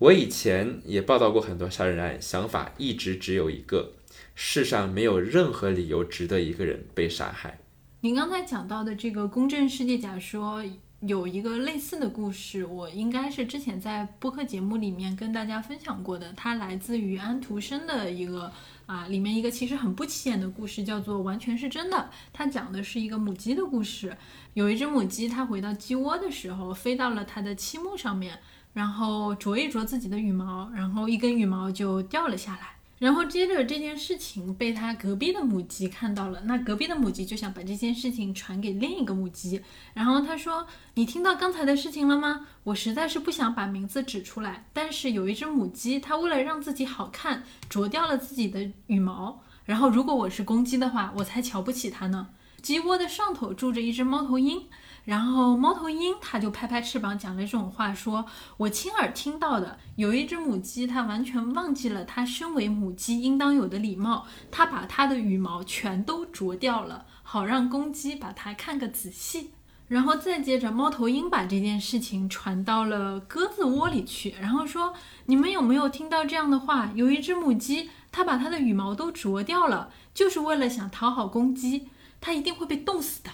[0.00, 3.92] 我以前也报道过很多杀人案，想法一直只有一个：
[4.34, 7.58] 世上没有任何理由值得一个人被杀害。
[8.00, 10.64] 您刚才讲到的这个公正世界假说，
[11.06, 16.32] 有一个类似的故事，我应该是之前在播客节目里面跟大家分享过的。
[16.34, 18.50] 它来自于安徒生的一个
[18.86, 21.96] 啊，里面一个其实很不起眼的故事，叫做《完全是真的》。
[22.32, 24.16] 它讲的是一个母鸡的故事。
[24.54, 28.38] 有一只母鸡，它回到鸡窝的时候，飞到了它的栖木上面。
[28.72, 32.74] 然后啄一啄自己的羽毛，然后一根羽毛就掉了下来。
[32.98, 39.60] 然后接着这件事情被他隔壁的母鸡看到了，那隔壁的母鸡就想把这件事情传给另一个母鸡。
[39.92, 42.46] 然后他说：“你听到刚才的事情了吗？
[42.62, 49.42] 我实在是不想把名字指出来，但是有一只母鸡，它为了让自己好看，啄掉了自己的羽毛。
[49.64, 52.28] 然后如果我是公鸡的话，我才瞧不起它呢。
[52.62, 54.62] 鸡窝的上头住着一只猫头鹰。”
[55.04, 58.24] 然后猫头鹰它就拍拍翅膀讲了这种话，说
[58.56, 69.50] 我亲耳听到的，有一只母鸡，它完全忘记了它身为母鸡应当有的礼貌，它把它的羽毛全都啄掉了，好让公鸡把它看个仔细。
[69.86, 74.94] 然后再接着，猫头鹰把这件事情传到了鸽子窝里去，然后说
[75.26, 76.90] 你们有没有听到这样的话？
[76.94, 81.88] 有一只母鸡，它把它的羽毛都啄掉了，就是为了想讨好公鸡，
[82.22, 83.30] 它一定会被冻死的。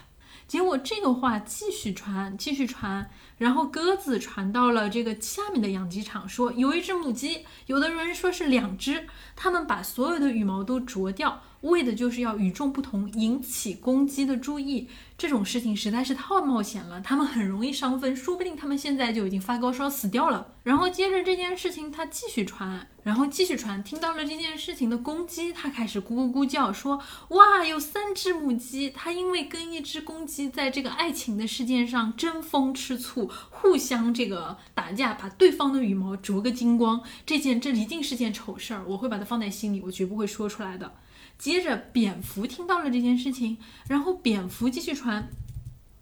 [0.51, 11.40] 结果这个话继续传，继续传，然后鸽子传到了这个下面的养鸡场，说有一只母鸡，有的人说是两只，他们把所有的羽毛都啄掉。
[11.63, 14.89] 为的就是要与众不同，引起公鸡的注意。
[15.19, 20.55] 这种事情实在是太冒险了，他们很容易伤分，说不定他们现在就已经发高烧死掉了。
[20.63, 23.85] 然后接着这件事情，它继续传，然后继续传。
[23.85, 26.99] 听到了这件事情的公鸡，它开始咕咕咕叫，说
[27.31, 37.03] ：“哇，有三只母鸡，它因为跟一只公鸡在这个爱情的事件上争风吃醋，互相这个打架，把对方的羽毛啄个精光。
[37.27, 40.95] 这件这一定是件丑事儿，我会把它放在心里，我绝不会说出来的。”
[41.41, 43.57] 接着，蝙蝠听到了这件事情，
[43.88, 45.26] 然后蝙蝠继续传，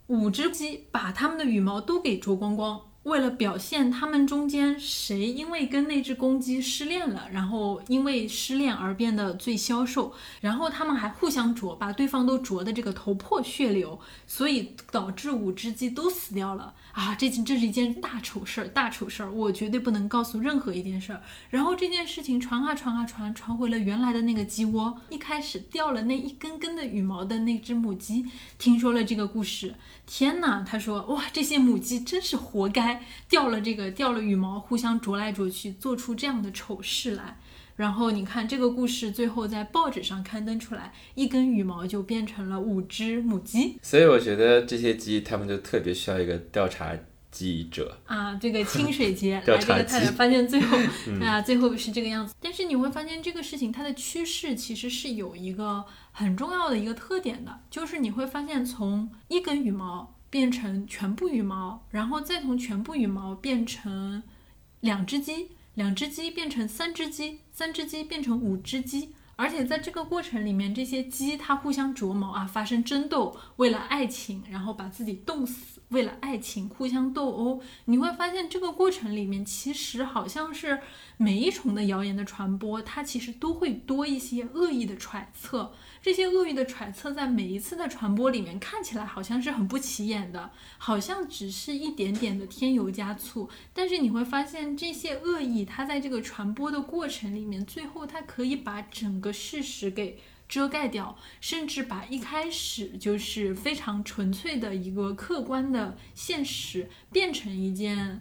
[0.09, 2.88] 五只鸡把它们的羽毛都给啄光光。
[3.09, 17.15] 为了表现他们中间谁因为跟那只公鸡失恋了，然后因为失恋而变得最消瘦，然后他们还互相啄，把对方都啄的这个头破血流，所以导致五只鸡都死掉了啊！
[17.15, 21.23] 这这是一件大丑事儿，大丑事儿，我绝对不能告诉任何一件事儿。
[21.49, 25.01] 然后这件事情传啊传啊传，传回了原来的那个鸡窝。
[25.09, 28.27] 一开始掉了那一根根的羽毛的那只母鸡，
[28.59, 29.75] 听说了这个故事，
[30.09, 30.65] 天哪！
[30.67, 33.03] 他说哇，这些母鸡真是活该。
[33.29, 37.39] 掉了这个掉了羽毛，互相啄来啄去，做出这样的丑事来。
[37.77, 43.79] 然后你看这个故事最后在报纸上刊登出来，一根羽毛就变成了五只母鸡。
[43.83, 46.97] 所以我觉得这些鸡，它们就特别需要一个调查
[47.31, 50.77] 记者啊，这个清水节 来这个太太发现最后
[51.23, 52.35] 啊，最后是这个样子。
[52.41, 55.85] 但是你会发现这个事情它的趋势其实是有一个
[56.19, 60.15] 很重要的一个特点的，就是你会发现从一根羽毛。
[60.31, 64.23] 变成全部羽毛，然后再从全部羽毛变成
[64.81, 77.63] 两只鸡，两只鸡变成三只鸡，三只鸡变成五只鸡，而且在这个过程里面，这些鸡它互相啄毛啊，发生争斗，为了爱情，然后把自己冻死，为了爱情互相斗殴。
[77.87, 80.79] 你会发现这个过程里面，其实好像是
[81.17, 85.73] 每一重的谣言的传播，它其实都会多一些恶意的揣测。
[86.01, 93.49] 这些恶意的揣测在每一次的传播里面看起来好像是很不起眼的，好像只是一点点的添油加醋。
[93.73, 100.19] 但是你会发现，这些恶意它在这个传播的过程里面，最后它可以把整个事实给
[100.49, 108.21] 遮盖掉，甚至把一开始就是非常纯粹的一个客观的现实，变成一件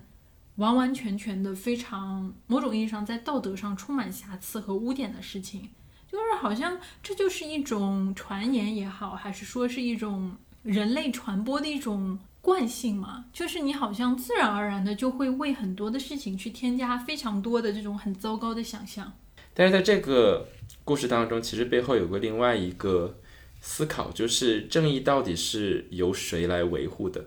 [0.56, 5.70] 完完全全的非常某种意义上在道德上充满瑕疵和污点的事情。
[6.12, 13.26] 就是好像这就是一种传言也好，还是说是一种人类传播的一种惯性嘛？
[13.34, 19.14] 就是你好像自然而然的就会为很多的事情去添加非常多的这种很糟糕的想象。
[19.54, 20.48] 但是在这个
[20.84, 23.20] 故事当中，其实背后有个另外一个
[23.60, 27.26] 思考，就是正义到底是由谁来维护的？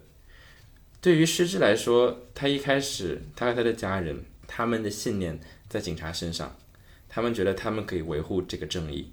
[1.02, 6.56] 对于失之来说，他一开始他和他的家人，他们的信念在警察身上。
[7.10, 9.10] 他们觉得他们可以维护这个正义，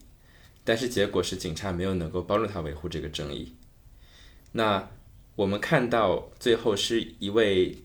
[0.64, 3.56] 但是结果是警察没有能够帮助他维护这个正义。
[4.52, 4.90] 那
[5.36, 7.76] 我们看到最后是一位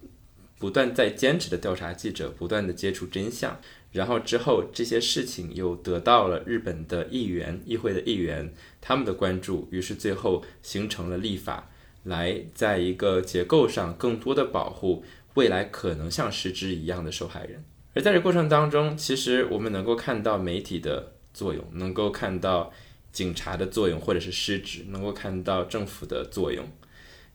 [0.58, 3.58] 不断在坚持的调查记者，不断的接触真相，
[3.90, 11.70] 然后之后这些事情又得到了日本的议员、议会的议员他们的关注，于是最后形成了立法，
[12.04, 15.04] 来在一个结构上更多的保护
[15.34, 17.64] 未来可能像失之一样的受害人。
[17.94, 22.72] 而在这过程当中，其实我们能够看到媒体的作用，能够看到
[23.12, 26.66] 警察的作用，或者是失职，能够看到政府的作用。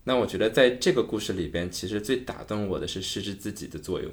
[0.06, 4.12] 那我觉得在这个故事里边，其实最打动我的是失职自己的作用，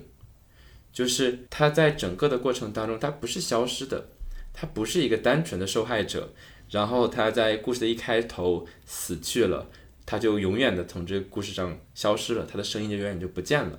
[0.92, 4.08] 就是他在整个的过程当中，他不是消失的，
[4.52, 6.34] 他不是一个单纯的受害者，
[6.68, 9.70] 然后他在故事的一开头死去了，
[10.04, 13.78] 他就永远的从这个故事上消失了，他的声音就永远就不见了。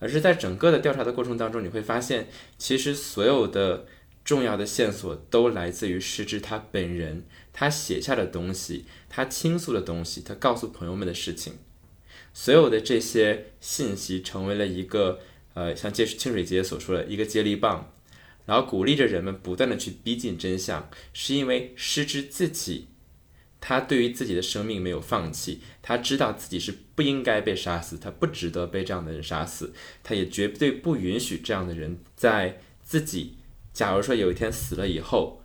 [0.00, 2.28] 而是在整个的调查的过程当中，你会发现，
[2.58, 3.86] 其实所有的
[4.24, 11.54] 重要的线索都来自于失之他本人，他写下的东西，他倾诉的东西，他告诉朋友们的事情，
[12.34, 15.20] 所有的这些信息成为了一个，
[15.54, 17.92] 呃，像介清水节所说的一个接力棒，
[18.46, 22.88] 然后鼓励着人们不断的去逼近真相，是因为失之自己。
[23.60, 33.36] 他对于自己的生命没有放弃，他知道自己是不应该被杀死，他不值得被这样的人杀死，他也绝对不允许这样的人在自己，
[33.72, 35.42] 假如说有一天死了以后，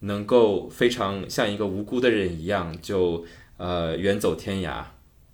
[0.00, 3.24] 能够非常像一个无辜的人一样，就
[3.56, 4.84] 呃远走天涯。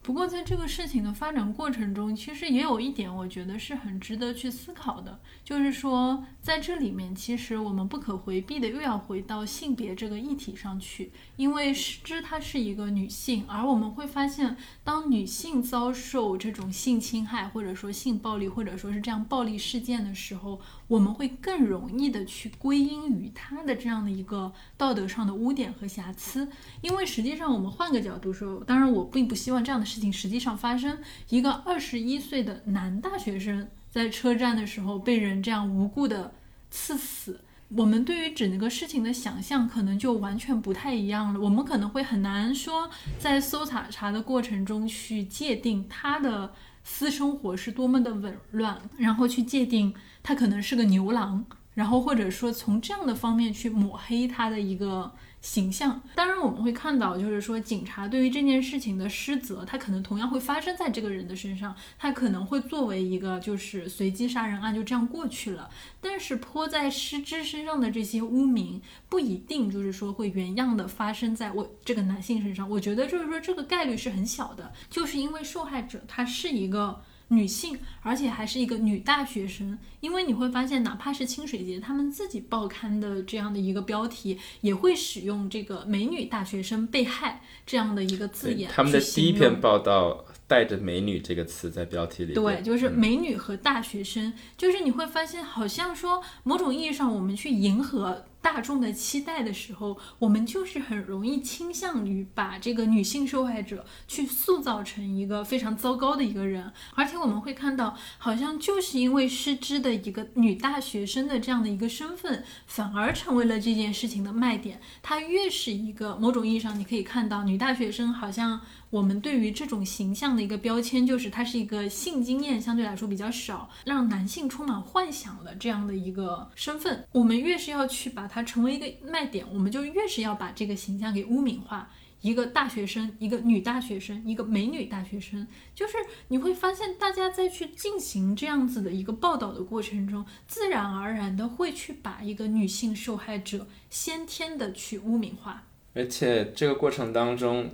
[0.04, 20.60] 不过，在这个事情的发展过程中，其实也有一点，我觉得是很值得去思考的，就是说，在这里面，其实我们不可回避的又要回到性别这个议题上去，因为失之她是一个女性，而我们会发现，当女性遭受这种性侵害，或者说性暴力，或者说是这样暴力事件的时候，
[20.92, 26.46] 我们会更容易的去归因于他的这样的一个道德上的污点和瑕疵，
[26.82, 29.86] 因为实际上我们换个角度说，当然我并不希望这样的。
[29.86, 30.98] 事情实际上发生，
[31.30, 36.34] 一个二十一岁的男大学生在车站的时候被人这样无故的
[36.70, 37.40] 刺死，
[37.70, 41.40] 我们对于整个事情的想象可能就完全不太一样了。
[41.40, 46.52] 我们可能会很难说，在搜查查的过程中去界定他的
[46.84, 55.12] 私生活是多么的紊乱，然后去界定他可能是个牛郎，然后或者说从这样的方面去抹黑他的一个。
[55.42, 56.00] 形象。
[56.14, 65.68] 当然，我们会看到，就是说，警察对于这件事情的失责，他可能同样会发生在这个人的身上，他可能会作为一个就是随机杀人案就这样过去了。
[66.00, 72.70] 但是泼在失之身上的这些污名，不一定就是说会原样的发生在我这个男性身上。
[72.70, 77.02] 我觉得就是说这个概率是很小的，就是因为受害者他是一个。
[77.32, 88.70] 女性，而且还是一个女大学生，因为你会发现，哪怕是清水节他们自己报刊的这样的一个标题，也会使用这个“美女大学生被害”这样的一个字眼。
[88.70, 92.34] 他们的第一篇报道带着“美女”这个词在标题里。
[92.34, 98.26] 对，就是美女和大学生，就是你会发现，好像说某种意义上，我们去迎合。
[98.42, 114.80] 大众的期待的时候，我们就是很容易倾向于把这个女性受害者去塑造成一个非常糟糕的一个人，而且我们会看到，好像就是因为失之的一个女大学生的这样的一个身份，反而成为了这件事情的卖点。
[115.00, 118.60] 她越是一个某种意义上，你可以看到女大学生好像。
[118.92, 127.02] 我们对于这种形象的一个标签，就是它是一个性经验相对来说比较少，让男性充满幻想的这样的一个身份。
[127.12, 131.88] 我们越是要去把它成为一个卖点，我们就越是要把这个形象给污名化。
[132.20, 135.94] 一个大学生，一个女大学生，一个美女大学生，就是
[136.28, 145.64] 你会发现，大家在去进行这样子的一个报道的过程中，自然而然的会去把一个女性受害者先天的去污名化，
[145.94, 147.70] 而且这个过程当中。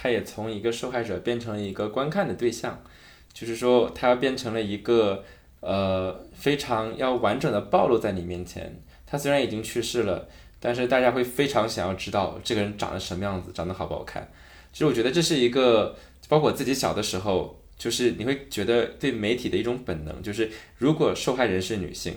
[0.00, 2.80] 他也从一个受害者变成了一个观看的对象，
[3.32, 5.24] 就是说，他变成了一个
[5.58, 8.80] 呃非常要完整的暴露在你面前。
[9.04, 10.28] 他虽然已经去世了，
[10.60, 14.30] 但是大家会非常想要知道这个人长得什么样子，长得好不好看。
[14.72, 15.96] 其实我觉得这是一个，
[16.28, 22.14] 包括自己小的时候，就是你会觉得对媒体的一种本能，就是如果受害人是女性，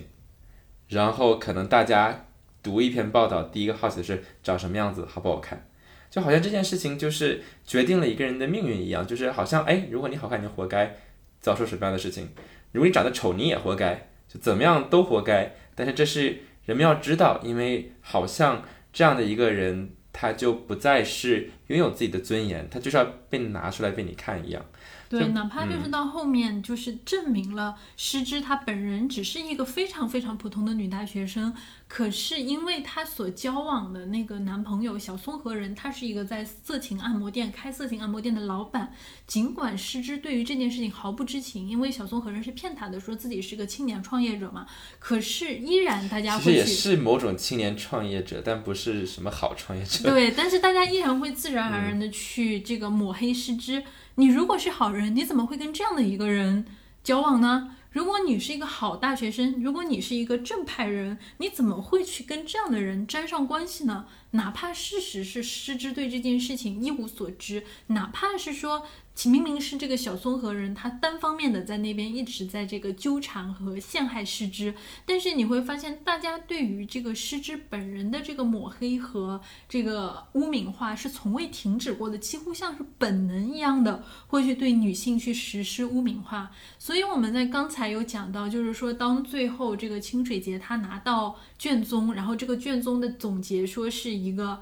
[0.89, 2.27] 然后可能大家
[2.61, 5.65] 读一篇报道，第一个好奇的是长什么样子，好不好看。
[6.11, 10.93] 就好像这件事情就是决定了一个人的命运一样，就是好像哎，如果你好看，你就活该
[11.39, 12.25] 遭受什么样的事情；
[12.73, 15.55] 如果你长得丑，你也活该，就怎么样都活该。
[15.73, 24.63] 但是这是人们要知道，因为好像这样的一个人，他就不再是拥有自己的尊严，他就是要被拿出来被你看一样。
[25.11, 31.53] 对，哪怕就是到后面，就是证明了失之她本人只是一个非常非常普通的女大学生，
[31.89, 38.93] 可是因为她所交往的那个男朋友小松和人，他是一个在色情按摩店开色情按摩店的老板，
[39.27, 44.65] 尽管失之对于这件事情毫不知情，因为小松和人是骗他的，说自己是个青年创业者嘛，
[44.97, 50.09] 可是依然大家会其实也是某种青年创业者，但不是什么好创业者。
[50.09, 53.83] 对，但是大家依然会自然而然的去这个抹黑失之。
[54.21, 56.63] 你如果是好人，你怎么会跟这样的一个人
[57.03, 57.75] 交往呢？
[57.89, 64.05] 如果你是一个好大学生，如果你是一个正派人，你怎么会去跟这样的人沾上关系呢？
[64.29, 68.85] 哪怕事实是失之对这件事情一无所知，哪怕是说。
[69.29, 74.73] 明明是这个小松和人，他单方面的在那边一直在这个纠缠和陷害失之，
[75.05, 86.51] 但是你会发现，大家对于这个失之本人的这个抹黑和这个污名化是从未停止过的，几乎像是本能一样的会去对女性去实施污名化。
[86.79, 94.61] 所以我们在刚才有讲到，就是说当最后这个清水节他拿到卷宗，然后这个卷宗的总结说是一个。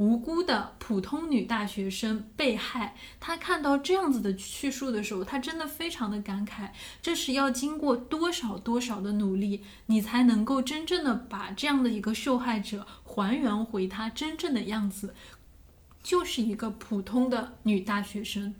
[0.00, 6.70] 无辜的普通女大学生被害，她看到这样子的叙述的时候，她真的非常的感慨。
[7.02, 15.14] 这是要经过多少多少的努力，你才能够真正的把这样的一个受害者还原回她真正的样子，
[16.02, 18.54] 就是一个普通的女大学生。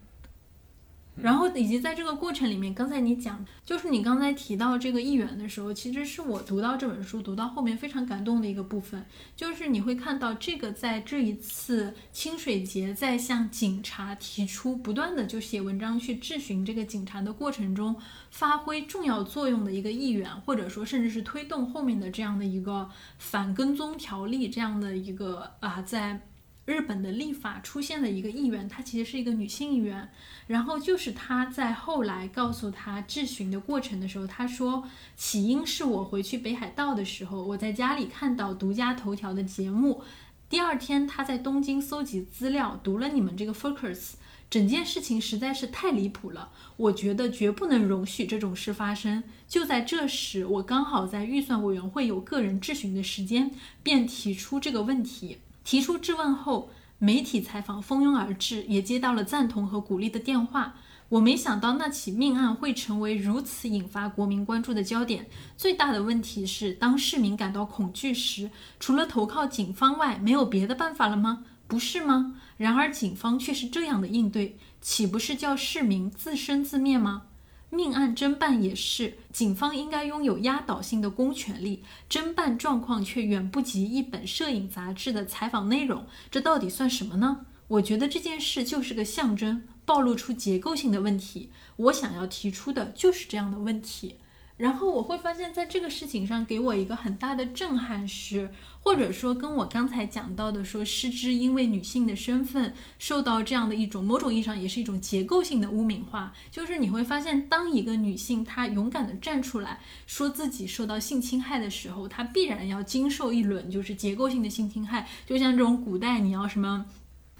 [1.22, 9.04] 然后以及在这个过程里面，刚才你讲，就是你刚才提到这个议员的时候，其实是我读到这本书读到后面非常感动的一个部分，
[9.36, 17.94] 就是你会看到这个在这一次清水节在向警察提出不断的就写文章去质询这个警察的过程中，
[18.30, 26.26] 发挥重要作用的一个议员，或者说甚至是推动后面的这样的一个反跟踪条例这样的一个啊在。
[26.70, 30.08] 日本的立法出现了一个议员，她其实是一个女性议员。
[30.46, 34.84] 然后就是她在后来告诉她质询的过程的时候，她说
[35.16, 40.02] 起因是我回去北海道的时候，我在家里看到独家头条的节目。
[40.48, 44.12] 第二天她在东京搜集资料，读了你们这个 Focus，
[44.48, 49.22] 整件事情实在是太离谱了，我觉得绝不能容许这种事发生。
[49.48, 53.50] 就在这时，我刚好在预算委员会有个人质询的时间，
[53.82, 55.38] 便提出这个问题。
[55.64, 60.74] 提出质问后，媒体采访蜂拥而至，也接到了赞同和鼓励的电话。
[61.10, 65.26] 我没想到那起命案会成为如此引发国民关注的焦点。
[65.56, 71.44] 最大的问题是，当市民感到恐惧时，除了投靠警方外，没有别的办法了吗？
[71.66, 72.36] 不是吗？
[72.56, 77.22] 然而警方却是这样的应对，岂不是叫市民自生自灭吗？
[77.70, 87.46] 命案侦办也是，警方应该拥有压倒性的公权力，侦办状况却远不及一本摄影杂志的采访内容，这到底算什么呢？
[87.68, 91.50] 我觉得这件事就是个象征，暴露出结构性的问题。
[91.76, 94.16] 我想要提出的就是这样的问题。
[94.60, 98.50] 然后我会发现，在这个事情上给我一个很大的震撼是，
[98.82, 116.84] 或者说跟我刚才讲到的说，失之因为女性的身份受到这样的一种某种意义上也是一种结构性的污名化，就是你会发现，当一个女性她勇敢的站出来说自己受到性侵害的时候，她必然要经受一轮就是结构性的性侵害，就像这种古代你要什么。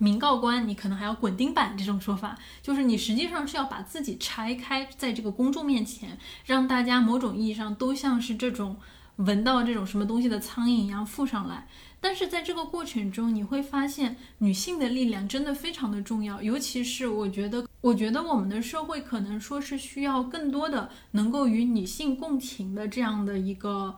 [0.00, 8.76] 民告官，你可能还要滚钉板这种说法，就是你实际上是要把自己拆开，在这个公众面前，让大家某种意义上都像是这种
[9.16, 11.68] 闻到这种什么东西的苍蝇一样附上来。
[12.00, 23.94] 但是在这个过程中，你会发现女性的力量真的非常的重要，尤其是我觉得，我觉得我们的社会可能说是需要更多的能够与女性共情的这样的一个。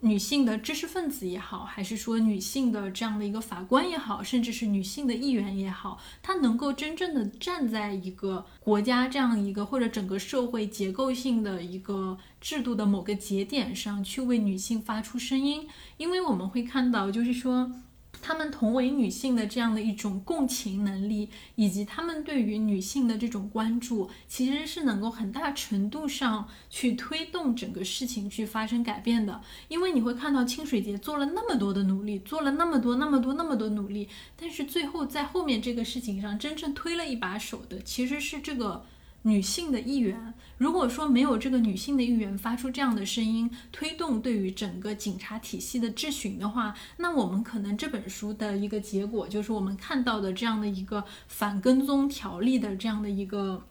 [0.00, 17.72] 女性的知识分子也好，还是说女性的这样的一个法官也好，甚至是女性的议员也好，她能够真正的站在一个国家这样一个或者整个社会结构性的一个制度的某个节点上去为女性发出声音，因为我们会看到，就是说。
[18.20, 29.40] 他们同为女性的这样的一种共情能力，以及他们对于女性的这种关注，其实是能够很大程度上去推动整个事情去发生改变的。
[29.68, 38.84] 因为你会看到清水节做了那么多的努力，做了那么多、那么多、那么多努力，但是最后在后面这个事情上真正推了一把手的，其实是这个。
[39.28, 53.67] 女性的一员，如果说没有这个女性的一员发出这样的声音，推动对于整个警察体系的质询的话，那我们可能这本书的一个结果就是我们看到的这样的一个反跟踪条例的这样的一个。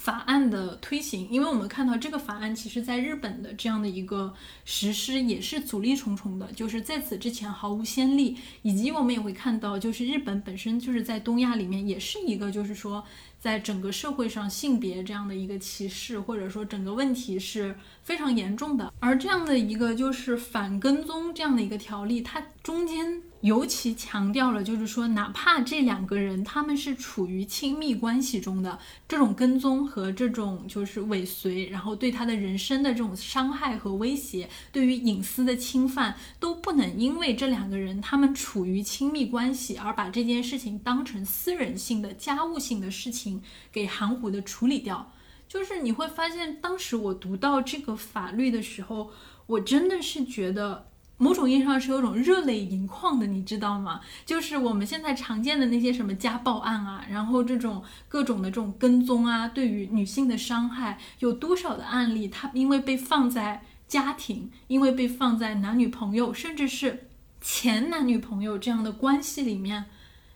[0.00, 4.32] 法案的推行，因为我们看到这个法案，其实在日本的这样的一个
[4.64, 13.04] 实施也是阻力重重的，就是在此之前毫无先例，以及我们也会看到，就是日本本身就是在东亚里面也是一个，就是说
[13.38, 23.22] 在整个社会上性别这样的一个歧视，或者说整个问题是非常严重的，而这样的一个就是反跟踪这样的一个条例，它中间。
[23.40, 28.78] 尤其强调了，就是说，哪怕这两个人他们是处于亲密关系中的，
[29.08, 45.12] 这种跟踪和这种就是尾随，然后对他的人生的这种伤害和威胁，对于隐私的侵犯，都不能因为这两个人他们处于亲密关系而把这件事情当成私人性的家务性的事情给含糊的处理掉。
[45.48, 49.10] 就是你会发现，当时我读到这个法律的时候，
[49.46, 50.90] 我真的是觉得。
[51.20, 54.00] 某种意义上是有种热泪盈眶的，你知道吗？
[54.24, 67.08] 就是我们现在常见的那些什么家暴案啊，然后这种各种的这种跟踪啊，对于女性的伤害，有多少的案例，它因为被放在家庭，因为被放在男女朋友，甚至是
[67.42, 69.84] 前男女朋友这样的关系里面。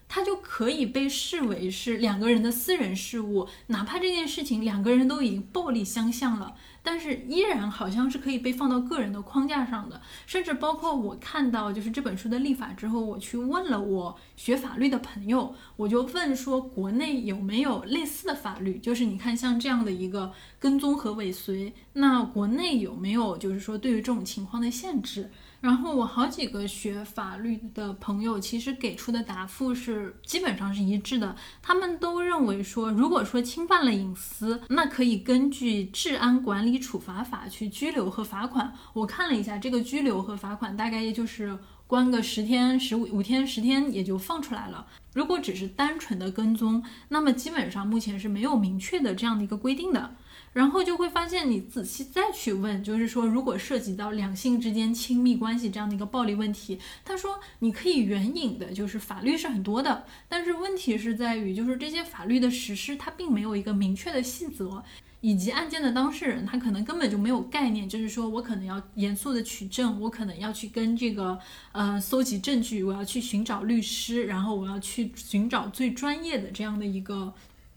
[0.07, 6.55] 它就可以被视为是两个人的私人事务，哪怕这件事情两个人都已经暴力相向了，
[6.85, 10.01] 但是依然好像是可以被放到个人的框架上的。
[10.27, 18.79] 甚至包括我看到就是这本书的立法之后，我去问了我学法律的朋友，我就问说国内有没有类似的法律？
[18.79, 25.31] 就是你看像这样的一个跟踪和尾随，那国内有没有就是说对于这种情况的限制？
[25.65, 31.35] 然后我好几个学法律的朋友，其实给出的答复是基本上是一致的。
[31.63, 38.71] 他们都认为说，如果说侵犯了隐私，那可以根据治安管理处罚法去拘留和罚款。
[38.93, 44.87] 我看了一下，这个拘留和罚款大概也就是关个十天、十五五天、十天也就放出来了。
[45.15, 50.15] 如果只是单纯的跟踪，那么基本上目前是没有明确的这样的一个规定的。
[50.55, 64.81] 然后就会发现，你仔细再去问，就是说，如果涉及到两性之间亲密关系这样的一个暴力问题，他说你可以援引的，就是法律是很多的，但是问题是在于，就是这些法律的实施，它并没有一个明确的细则，
[65.21, 71.37] 以及案件的当事人他可能根本就没有概念，就是说我可能要严肃的取证，我可能要去跟这个
[71.73, 77.35] 呃搜集证据，我要去寻找律师，然后我要去寻找最专业的这样的一个。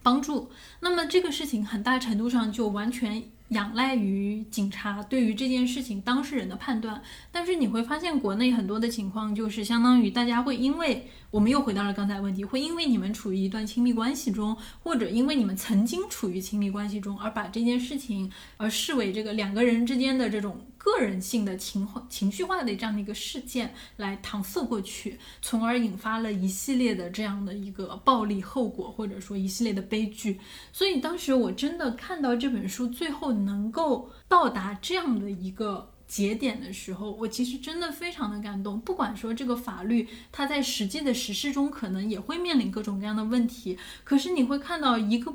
[0.08, 30.40] 帮助，那么这个事情很大程度上就完全仰赖于警察对于这件事情当事人的判断，但是你会发现国内很多的情况就是相当于大家会因为我们又回到了刚才问题，会因为你们处于一段亲密关系中，或者因为你们曾经处于亲密关系中而把这件事情而视为这个两个人之间的这种个人性的情情绪化的这样的一个事件来搪塞过去，从而引发了一系列的这样的一个暴力后果，或者说一系列的悲剧。
[30.72, 38.80] 所以当时我真的看到这本书最后能够到达这样的一个节点的时候，我其实真的非常的感动。
[38.80, 45.34] 不管说这个法律它在实际的实施中可能也会面临各种各样的问题，可是你会看到一个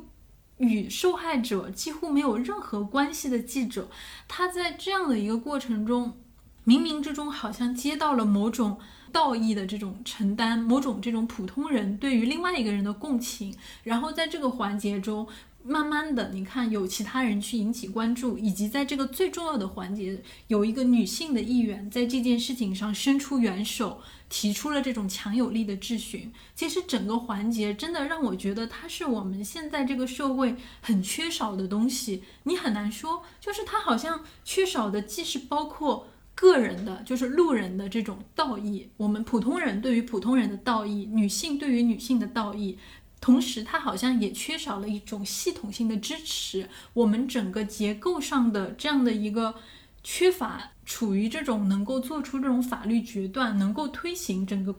[0.63, 3.89] 与受害者几乎没有任何关系的记者，
[4.27, 6.17] 他在这样的一个过程中，
[6.65, 8.79] 冥冥之中好像接到了某种
[9.11, 15.27] 道义的这种承担，某种这种普通人对于另外一个人的共情，然后在这个环节中。
[15.65, 26.33] 慢慢的，你看有其他人去引起关注，以及在这个最重要的环节，有一个女性的议员在这件事情上伸出援手，提出了这种强有力的质询。
[26.55, 32.25] 其实整个环节真的让我觉得它是我们现在这个社会很缺少的东西。
[32.45, 42.79] 你很难说，就是它好像缺少的既是包括个人的，就是路人的这种道义，我们普通人对于普通人的道义，女性对于女性的道义。
[43.23, 46.69] 同时，它好像也缺少了一种系统性的支持。
[46.93, 49.55] 我们整个结构上的这样的一个
[50.03, 54.75] 缺乏，处于这种能够做出这种法律决断、能够推行整个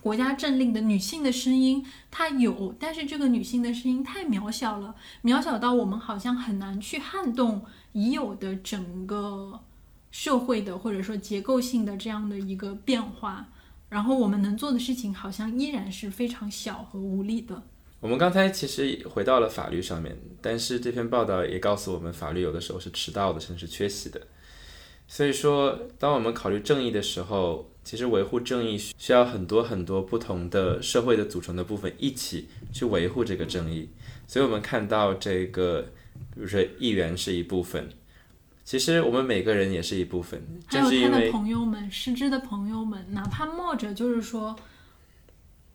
[0.00, 9.60] 国家政令的女性的声音，它有，但是这个女性的声音太渺小了，渺小到我们好像很难去撼动已有的整个
[10.10, 13.46] 社会的或者说结构性的这样的一个变化。
[13.90, 17.62] 然后我们能做的事情，好像依然是非常小和无力的。
[18.04, 24.20] 我们刚才其实回到了法律上面，但是这篇报道也告诉我们，法律有的时候是迟到的，甚至是缺席的。
[25.08, 33.88] 所以说，当我们考虑正义的时候，其实维护正义需要很多很多不同的社会的组成的部分一起去维护这个正义。
[34.26, 35.86] 所以我们看到这个，
[36.34, 37.88] 比如说议员是一部分，
[38.66, 40.42] 其实我们每个人也是一部分。
[40.66, 44.54] 还有他的朋友们，失之的朋友们，哪怕冒着就是说。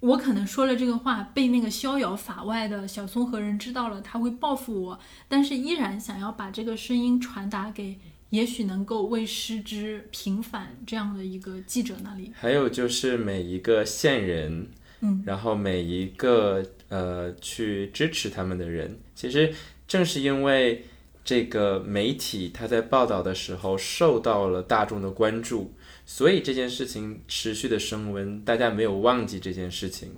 [0.02, 5.00] 我可能说了这个话，被那个逍遥法外的小松和人知道了，他会报复我。
[5.28, 8.00] 但是依然想要把这个声音传达给，
[8.30, 12.32] 也许能够为失之平反这样的一个记者那里。
[12.34, 14.70] 还有就是每一个线人，
[15.02, 19.54] 嗯，然后每一个呃去支持他们的人，其实
[19.86, 20.86] 正是因为
[21.26, 25.74] 这个媒体他在报道的时候受到了大众的关注。
[26.12, 30.10] 所以这件事情持续的升温，大家没有忘记这件事情，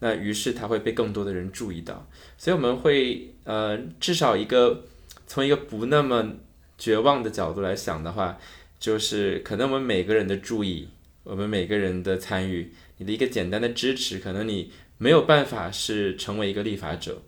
[0.00, 2.06] 那于是它会被更多的人注意到。
[2.36, 4.84] 所以我们会呃，至少一个
[5.26, 6.34] 从一个不那么
[6.76, 8.38] 绝望的角度来想的话，
[8.78, 10.86] 就是可能我们每个人的注意，
[11.24, 17.22] 我们每个人的参与，你的一个简单的支持，可能你没有办法是成为一个立法者，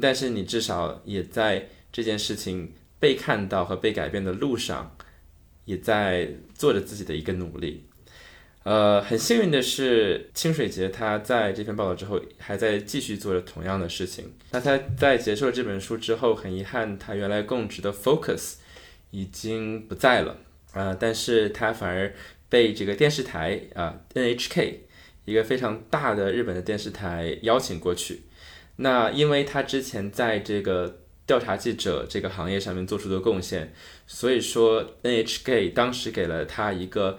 [0.00, 4.96] 但是你至少也在这件事情被看到和被改变的路上。
[5.64, 7.86] 也在做着自己的一个努力，
[8.64, 14.34] 呃，很幸运的是，清水节他在这篇报道之后还在继续做着同样的事情。
[14.50, 18.54] 那他在结束了这本书之后，很遗憾，他原来供职的 Focus
[19.12, 20.36] 已经不在了
[20.72, 22.12] 啊，但是他反而
[22.48, 24.74] 被这个电视台啊 NHK
[25.26, 28.22] 一个非常大的日本的电视台邀请过去。
[28.76, 33.72] 那因为他之前在这个调查记者这个行业上面做出的贡献。
[34.10, 37.18] 所以说，NHK 当时给了他一个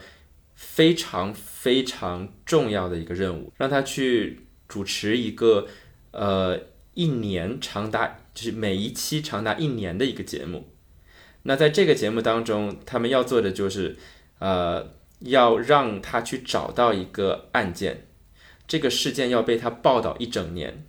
[0.55, 5.67] 非常非常重要的一个任务，让他去主持一个
[6.09, 6.59] 呃
[6.95, 10.67] 一年长达就是每一期长达一年的一个节目。
[11.43, 13.95] 那在这个节目当中，他们要做的就是
[14.39, 18.07] 呃要让他去找到一个案件，
[18.67, 20.85] 这个事件要被他报道一整年。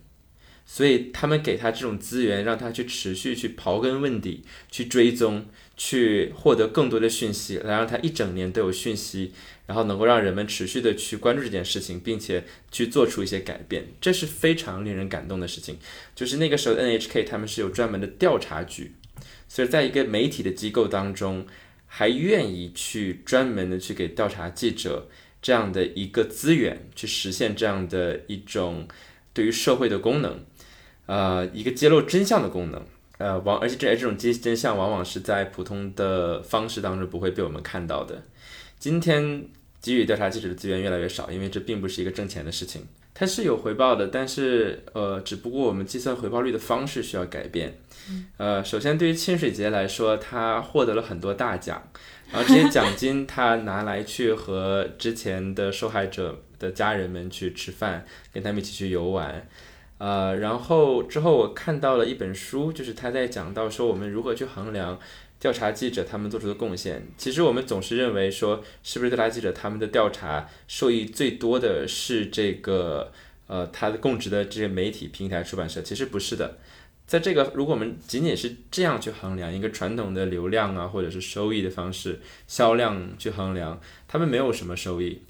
[0.63, 5.45] 所以他们给他这种资源，让他去持续去刨根问底，去追踪。
[5.83, 9.31] 去获得更多的讯息，来让他一整年都有讯息，
[9.65, 15.79] 然后能够让人们持续的去关注这件事情，并且去做出一些改变，这是非常令人感动的事情。
[16.13, 18.91] 就是那个时候，NHK 他们是有专门的调查局，
[19.47, 21.47] 所以在一个媒体的机构当中，
[21.87, 25.09] 还愿意去专门的去给调查记者
[25.41, 28.87] 这样的一个资源，去实现这样的一种
[29.33, 30.45] 对于社会的功能，
[31.07, 32.85] 呃，一个揭露真相的功能。
[33.21, 38.23] 呃，往而且这这种真真相往往是在普通的方式当中不会被我们看到的。
[38.79, 39.45] 今天
[39.81, 42.85] 给予调查记者的资源越来越少，因为这并不是一个挣钱的事情。
[43.13, 47.77] 它是有回报的，但是呃，只不过我们计算回报率的方式需要改变。
[48.37, 51.83] 呃，首先对于清水节来说，他获得了很多大奖，
[52.31, 59.47] 然后这些奖金他拿来去和之前的受害者的家人们去吃饭，跟他们一起去游玩。
[60.01, 64.99] 呃，然后之后我看到了一本书，就是他在讲到说我们如何去衡量
[65.39, 67.05] 调查记者他们做出的贡献。
[67.19, 73.11] 其实我们总是认为说，是不是调查记者他们的调查受益最多的是这个
[73.45, 75.83] 呃他的供职的这些媒体平台出版社？
[75.83, 76.57] 其实不是的。
[77.05, 85.21] 在这个如果我们仅仅是这样去衡量一个传统的流量啊，或者是收益的方式，销量去衡量，他们没有什么收益。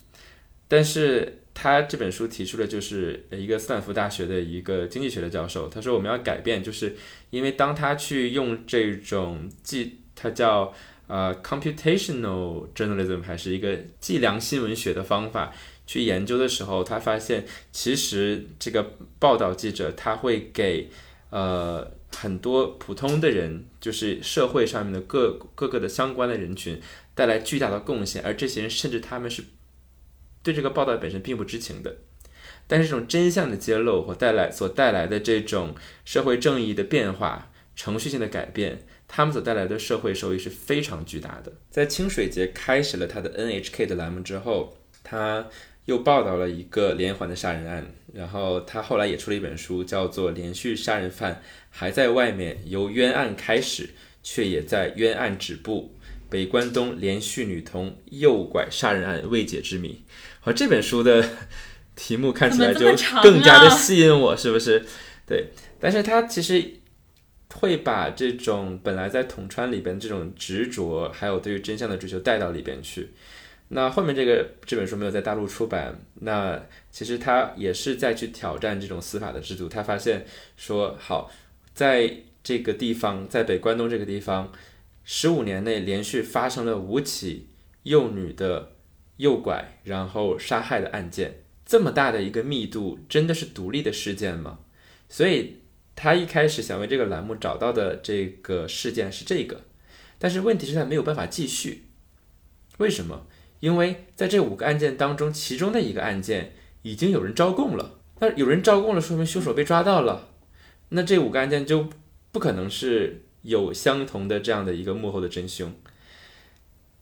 [0.69, 6.95] 但是他这本书提出的就是一个斯坦福大学的一个经济学的教授，他说我们要改变，就是
[7.29, 10.73] 因为当他去用这种计，他叫
[11.05, 15.53] 呃 computational journalism 还是一个计量新闻学的方法
[15.85, 20.89] 去研究的时候，他发现其实这个报道记者他会给
[21.29, 26.81] 呃很多普通的人，就是社会上面的各各个的相关的人群
[27.13, 29.43] 带来巨大的贡献，而这些人甚至他们是。
[30.43, 31.97] 对这个报道本身并不知情的，
[32.67, 41.51] 但是这种真相的揭露和带来所带来的这种社会正义的变化、程序性的改变，他们所带来的社会收益是非常巨大的。
[41.69, 45.47] 在清水节开始了他的 NHK 的栏目之后，他
[45.85, 53.89] 又报道了一个连环的杀人案，然后他后来也出了一本书，叫做《连续杀人犯还在外面》，由冤案开始，
[54.23, 55.95] 却也在冤案止步。
[56.29, 60.01] 北关东连续女童诱拐杀人案未解之谜。
[60.43, 61.23] 好，这本书的
[61.95, 62.79] 题目看起来就
[63.21, 64.83] 更加的吸引我，是不是？
[65.27, 65.49] 对，
[65.79, 66.65] 但是他其实
[67.53, 73.11] 会把这种本来在统川里边这种执着，还有对于真相的追求带到里边去。
[73.67, 76.59] 那后面这个这本书没有在大陆出版，那
[76.89, 79.69] 其实他也是在去挑战这种司法的制度。
[79.69, 80.25] 他发现
[80.57, 81.31] 说，好，
[81.75, 82.11] 在
[82.43, 84.51] 这个地方，在北关东这个地方，
[85.03, 87.47] 十五年内连续发生了五起
[87.83, 88.70] 幼女的。
[89.21, 94.59] 诱拐然后杀害的案件，这么大的一个密度，真的是独立的事件吗？
[95.07, 95.57] 所以
[95.95, 99.61] 他一开始想为这个栏目找到的这个事件是这个，
[100.17, 101.83] 但是问题是他没有办法继续。
[102.79, 103.27] 为什么？
[103.59, 107.99] 因为在这五个案件当中，其中的一个案件已经有人招供了。
[108.19, 110.29] 那有人招供了，说明凶手被抓到了。
[110.89, 111.87] 那这五个案件就
[112.31, 115.71] 不可能是有相同的这样的一个幕后的真凶。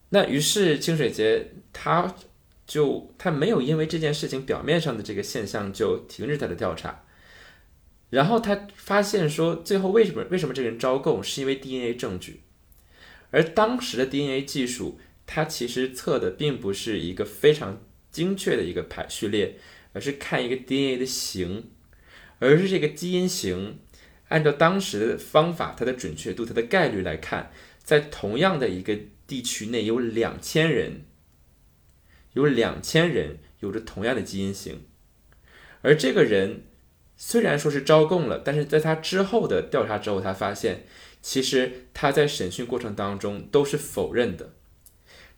[0.09, 2.15] 那于是清水节他
[2.65, 7.03] 就他没有因为这件事情表面上的这个现象就停止他的调查，
[8.09, 12.41] 然后他发现说最后为什么为什么这个人招供是因为 DNA 证据，
[13.31, 17.81] 而当时的 DNA 技术它其实测的并不是一个非常
[18.11, 19.57] 精确的一个排序列，
[19.93, 21.69] 而是看一个 DNA 的型，
[22.39, 23.79] 而是这个基因型
[24.29, 27.51] 按照当时的方法它的准确度它的概率来看，
[27.83, 28.97] 在同样的一个。
[29.29, 31.05] 地区内有两千人，
[32.39, 34.85] 有两千人有着同样的基因型，
[35.81, 36.63] 而这个人
[37.17, 40.85] 虽然说是招供了，但是在他之后的调查之后，他发现
[41.21, 44.53] 其实他在审讯过程当中都是否认的。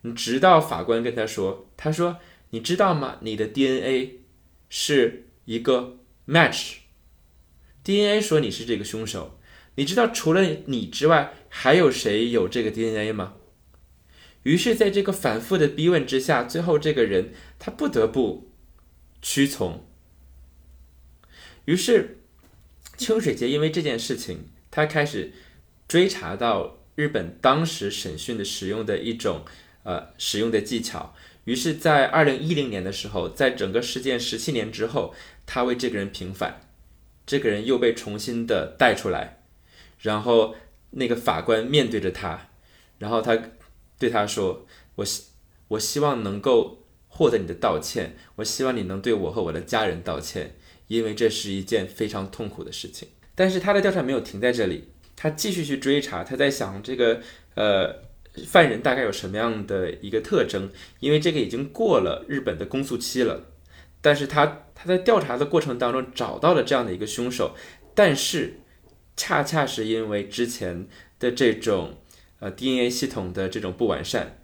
[0.01, 2.17] 你直到法官跟他说：“他说
[2.51, 3.17] 你知道吗？
[3.21, 4.19] 你的 DNA
[4.69, 5.97] 是一个
[6.27, 9.39] match，DNA 说你是这个凶手。
[9.75, 13.35] 你知道除了你之外还有谁有这个 DNA 吗？”
[14.43, 18.49] 于是，在这个反复的逼问之下，最后这个人他不得不
[19.21, 19.85] 屈从。
[21.65, 22.17] 于是，
[22.97, 25.31] 清水节因为这件事情，他开始
[25.87, 29.45] 追查到日本当时审讯的使用的一种
[29.83, 31.13] 呃使用的技巧。
[31.43, 35.13] 于是，在二零一零年的时候，在整个事件十七年之后，
[35.45, 36.61] 他为这个人平反，
[37.27, 39.43] 这个人又被重新的带出来，
[39.99, 40.55] 然后
[40.89, 42.49] 那个法官面对着他，
[42.97, 43.39] 然后他。
[44.01, 44.65] 对他说
[44.97, 45.25] ：“我希
[45.67, 50.55] 我希望能够获得你的道歉，我希望你能对我和我的家人道歉，
[50.87, 57.21] 因为这是一件非常痛苦的事情。”但是他的调查没有停在这里，他继续去追查，他在想这个
[57.53, 57.95] 呃
[58.47, 63.45] 犯人大概有什么样的一个特征，因为这个已经过了日本的公诉期了。
[64.01, 67.55] 但是他他在调查的过程当中找到了这样的一个凶手，
[67.93, 68.61] 但是
[69.15, 70.87] 恰恰是因为之前
[71.19, 71.99] 的这种。
[72.41, 74.41] 呃，DNA 系统的这种不完善，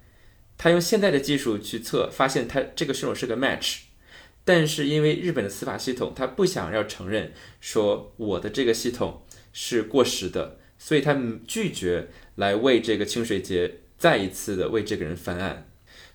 [0.55, 3.79] 他用现在的技术去测，发现他这个凶手是个 match，
[4.45, 15.67] 但是因为日本的司法系统，他不想要承认说我的这个系统是过时的，所以他拒绝来为这个清水节再一次的为这个人翻案。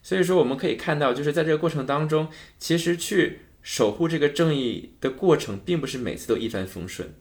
[0.05, 2.29] 所以说，我们可以看到，就是在这个过程当中，
[2.61, 7.13] 其实去守护这个正义的过程并不是每次都一帆风顺，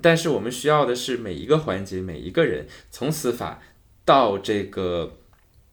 [0.00, 3.62] 但是我们需要的是每一个环节，每一个人，从司法
[4.04, 5.18] 到这个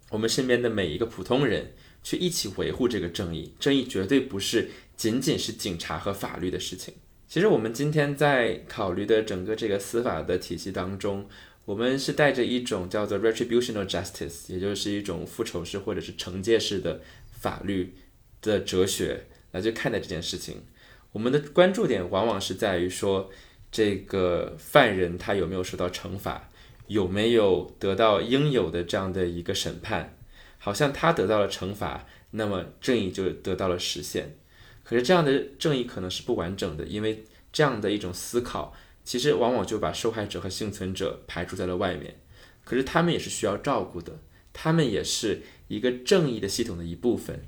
[0.09, 1.73] 我们身边的每一个普通人，
[2.03, 3.53] 去一起维护这个正义。
[3.59, 6.93] 正义绝对不是仅仅是警察和法律的事情。
[7.27, 11.27] 其实我们今天在考虑的整个这个司法的体系当中，
[11.65, 17.93] 我们是带着一种叫做 retributional justice，也就是一种复仇式或者是惩戒式的法律
[18.41, 20.63] 的哲学来去看待这件事情。
[21.11, 23.29] 我们的关注点往往是在于说，
[23.69, 26.49] 这个犯人他有没有受到惩罚，
[26.87, 30.17] 有没有得到应有的这样的一个审判。
[30.59, 34.35] 好像他得到了惩罚，那么正义就得到了实现。
[34.83, 37.23] 可是这样的正义可能是不完整的，因为
[37.53, 38.73] 这样的一种思考，
[39.03, 42.19] 其实往往就把受害者和幸存者排除在了外面。
[42.65, 44.19] 可是他们也是需要照顾的，
[44.51, 47.45] 他们也是一个正义的系统的一部分，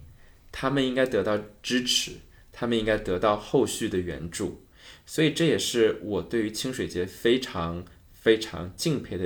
[0.51, 2.11] 他们应该得到支持，
[2.53, 4.63] 他们应该得到后续的援助。
[5.05, 7.83] 所以这也是我对于清水节非常
[8.29, 9.25] 非常敬佩的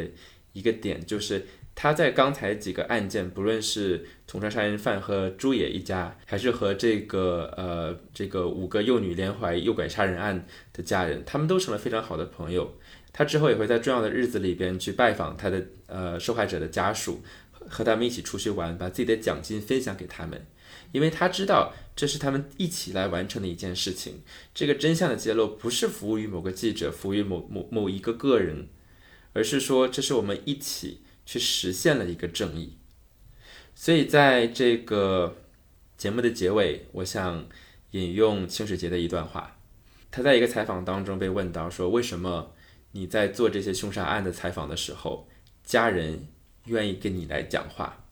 [0.54, 1.46] 一个点，就是。
[1.76, 12.78] 他在刚才几个案件，不论是统川杀人犯和朱野一家，还是和这个呃这个五个幼女连环诱拐杀人案的家人，他们都成了非常好的朋友。
[13.12, 20.46] 他之后也会在重要的日子里边去拜访他的呃受害者的家属，和他们一起出去玩，把自己的奖金分享给他们，
[20.92, 24.22] 因为他知道这是他们一起来完成的一件事情。
[24.54, 28.68] 这个真相的揭露不是服务于某个记者，服务于某某某一个个人，
[29.34, 31.02] 而是说这是我们一起。
[31.26, 32.78] 去实现了一个正义，
[33.74, 35.38] 所以在这个
[35.96, 37.48] 节目的结尾，我想
[37.92, 39.58] 引用清水节的一段话。
[40.12, 42.54] 他在一个采访当中被问到说：“为什么
[42.92, 45.30] 你在做这些凶杀案的采访的时候，
[45.64, 46.28] 家人
[46.66, 48.04] 愿意跟你来讲话？”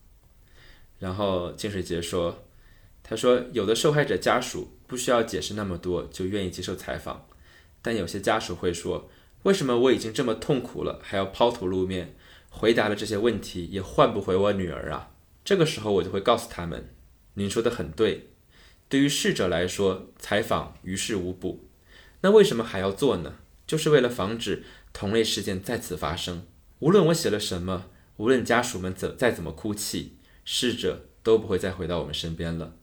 [0.98, 2.46] 然后清水节说
[3.04, 7.28] ：“他说有的受害者家属不需要解释那么多就愿意接受采访，
[7.82, 9.12] 但有些家属会说：
[9.44, 12.16] 为什么我已经这么痛苦了，还要抛头露面？”
[12.54, 15.12] 回答了这些问题，也换不回我女儿啊！
[15.46, 16.90] 这个时候，我就会告诉他们
[17.36, 18.32] ：“您说的很对。
[18.90, 21.70] 对于逝者来说，采访于事无补。
[22.20, 23.38] 那为什么还要做呢？
[23.66, 26.46] 就是为了防止同类事件再次发生。
[26.80, 27.86] 无论我写了什么，
[28.18, 32.76] 无论家属们怎再怎么哭泣，逝者都不会再回到我们身边了。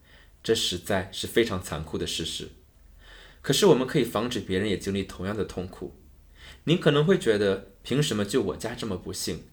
[0.42, 2.48] 这实在是非常残酷的事实。
[3.42, 5.94] 可是，我们可以防止别人也经历同样的痛苦。
[6.68, 9.44] 您可能会觉得，凭什么就我家这么不幸？”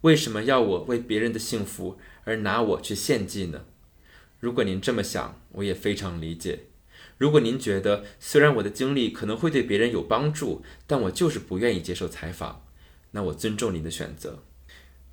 [0.00, 3.66] 为什么要我为别人的幸福而拿我去献祭呢？
[4.40, 6.60] 如果您这么想，我也非常理解。
[7.18, 12.64] 如果您觉得虽然我的经历可能会对别人有帮助，但我就是不愿意接受采访，
[13.10, 14.42] 那我尊重您的选择。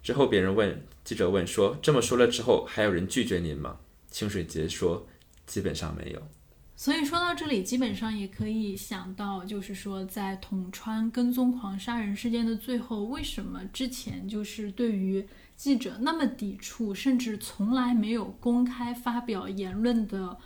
[0.02, 3.80] 之后别人问记者问说：“这么说了之后，还有人拒绝您吗？”
[4.10, 5.06] 清水节说
[5.46, 6.22] ：“基本上没有。”
[6.80, 15.28] 所以说到这里，基本上也可以想到，就是说，在统川跟踪狂杀人事件的最后，为什么之前就是对于
[15.58, 20.38] 记者那么抵触，甚至从来没有公开发表言论的？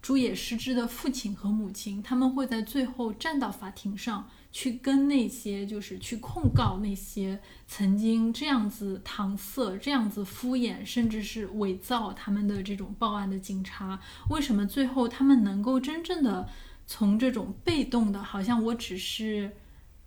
[0.00, 14.00] 朱野失之的父亲和母亲，他们会在最后站到法庭上去跟那些就是去控告那些曾经这样子搪塞、这样子敷衍，甚至是伪造他们的这种报案的警察。
[14.30, 16.48] 为什么最后他们能够真正的
[16.88, 19.52] 从这种被动的，好像我只是。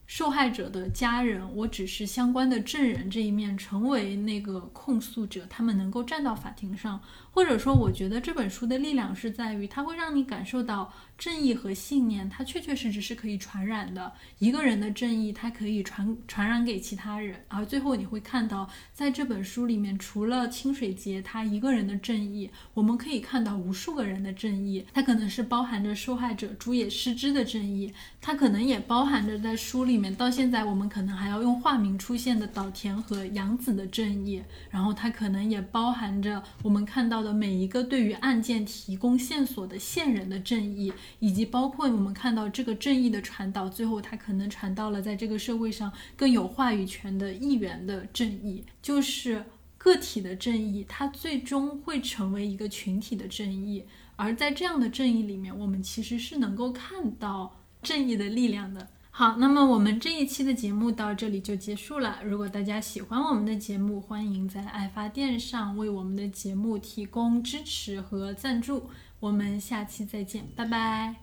[0.07, 6.99] 受害者的家人，我只是相关的证人这一面，成为那个控诉者，他们能够站到法庭上，
[7.31, 14.11] 或者说，我觉得这本书的力量是在于，它会让你感受到正义和信念，它确确实实是可以传染的。
[14.39, 30.13] 一个人的正义，它可以传传染给其他人，而最后你会看到，在这本书里面，除了清水节他一个人的正义，我们可以看到无数个人的正义，它可能是包含着受害者朱野失之的正义，它可能也包含着在书里面。
[30.13, 49.45] 到现在，我们可能还要用化名出现的岛田和杨子的正义，然后它可能也包含着我们看到的每一个对于案件提供线索的线人的正义，以及包括我们看到这个正义的传导，最后它可能传到了在这个社会上更有话语权的议员的正义，就是
[49.77, 53.85] 个体的正义，它最终会成为一个群体的正义，
[54.15, 58.87] 而在这样的正义里面，我们其实是能够看到正义的力量的。
[59.13, 62.19] 好，那么我们这一期的节目到这里就结束了。
[62.23, 68.89] 如果大家喜欢我们的节目，欢迎在爱发电上为我们的节目提供支持和赞助。
[69.19, 71.15] 我们下期再见，拜拜。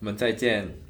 [0.00, 0.83] 我们再见。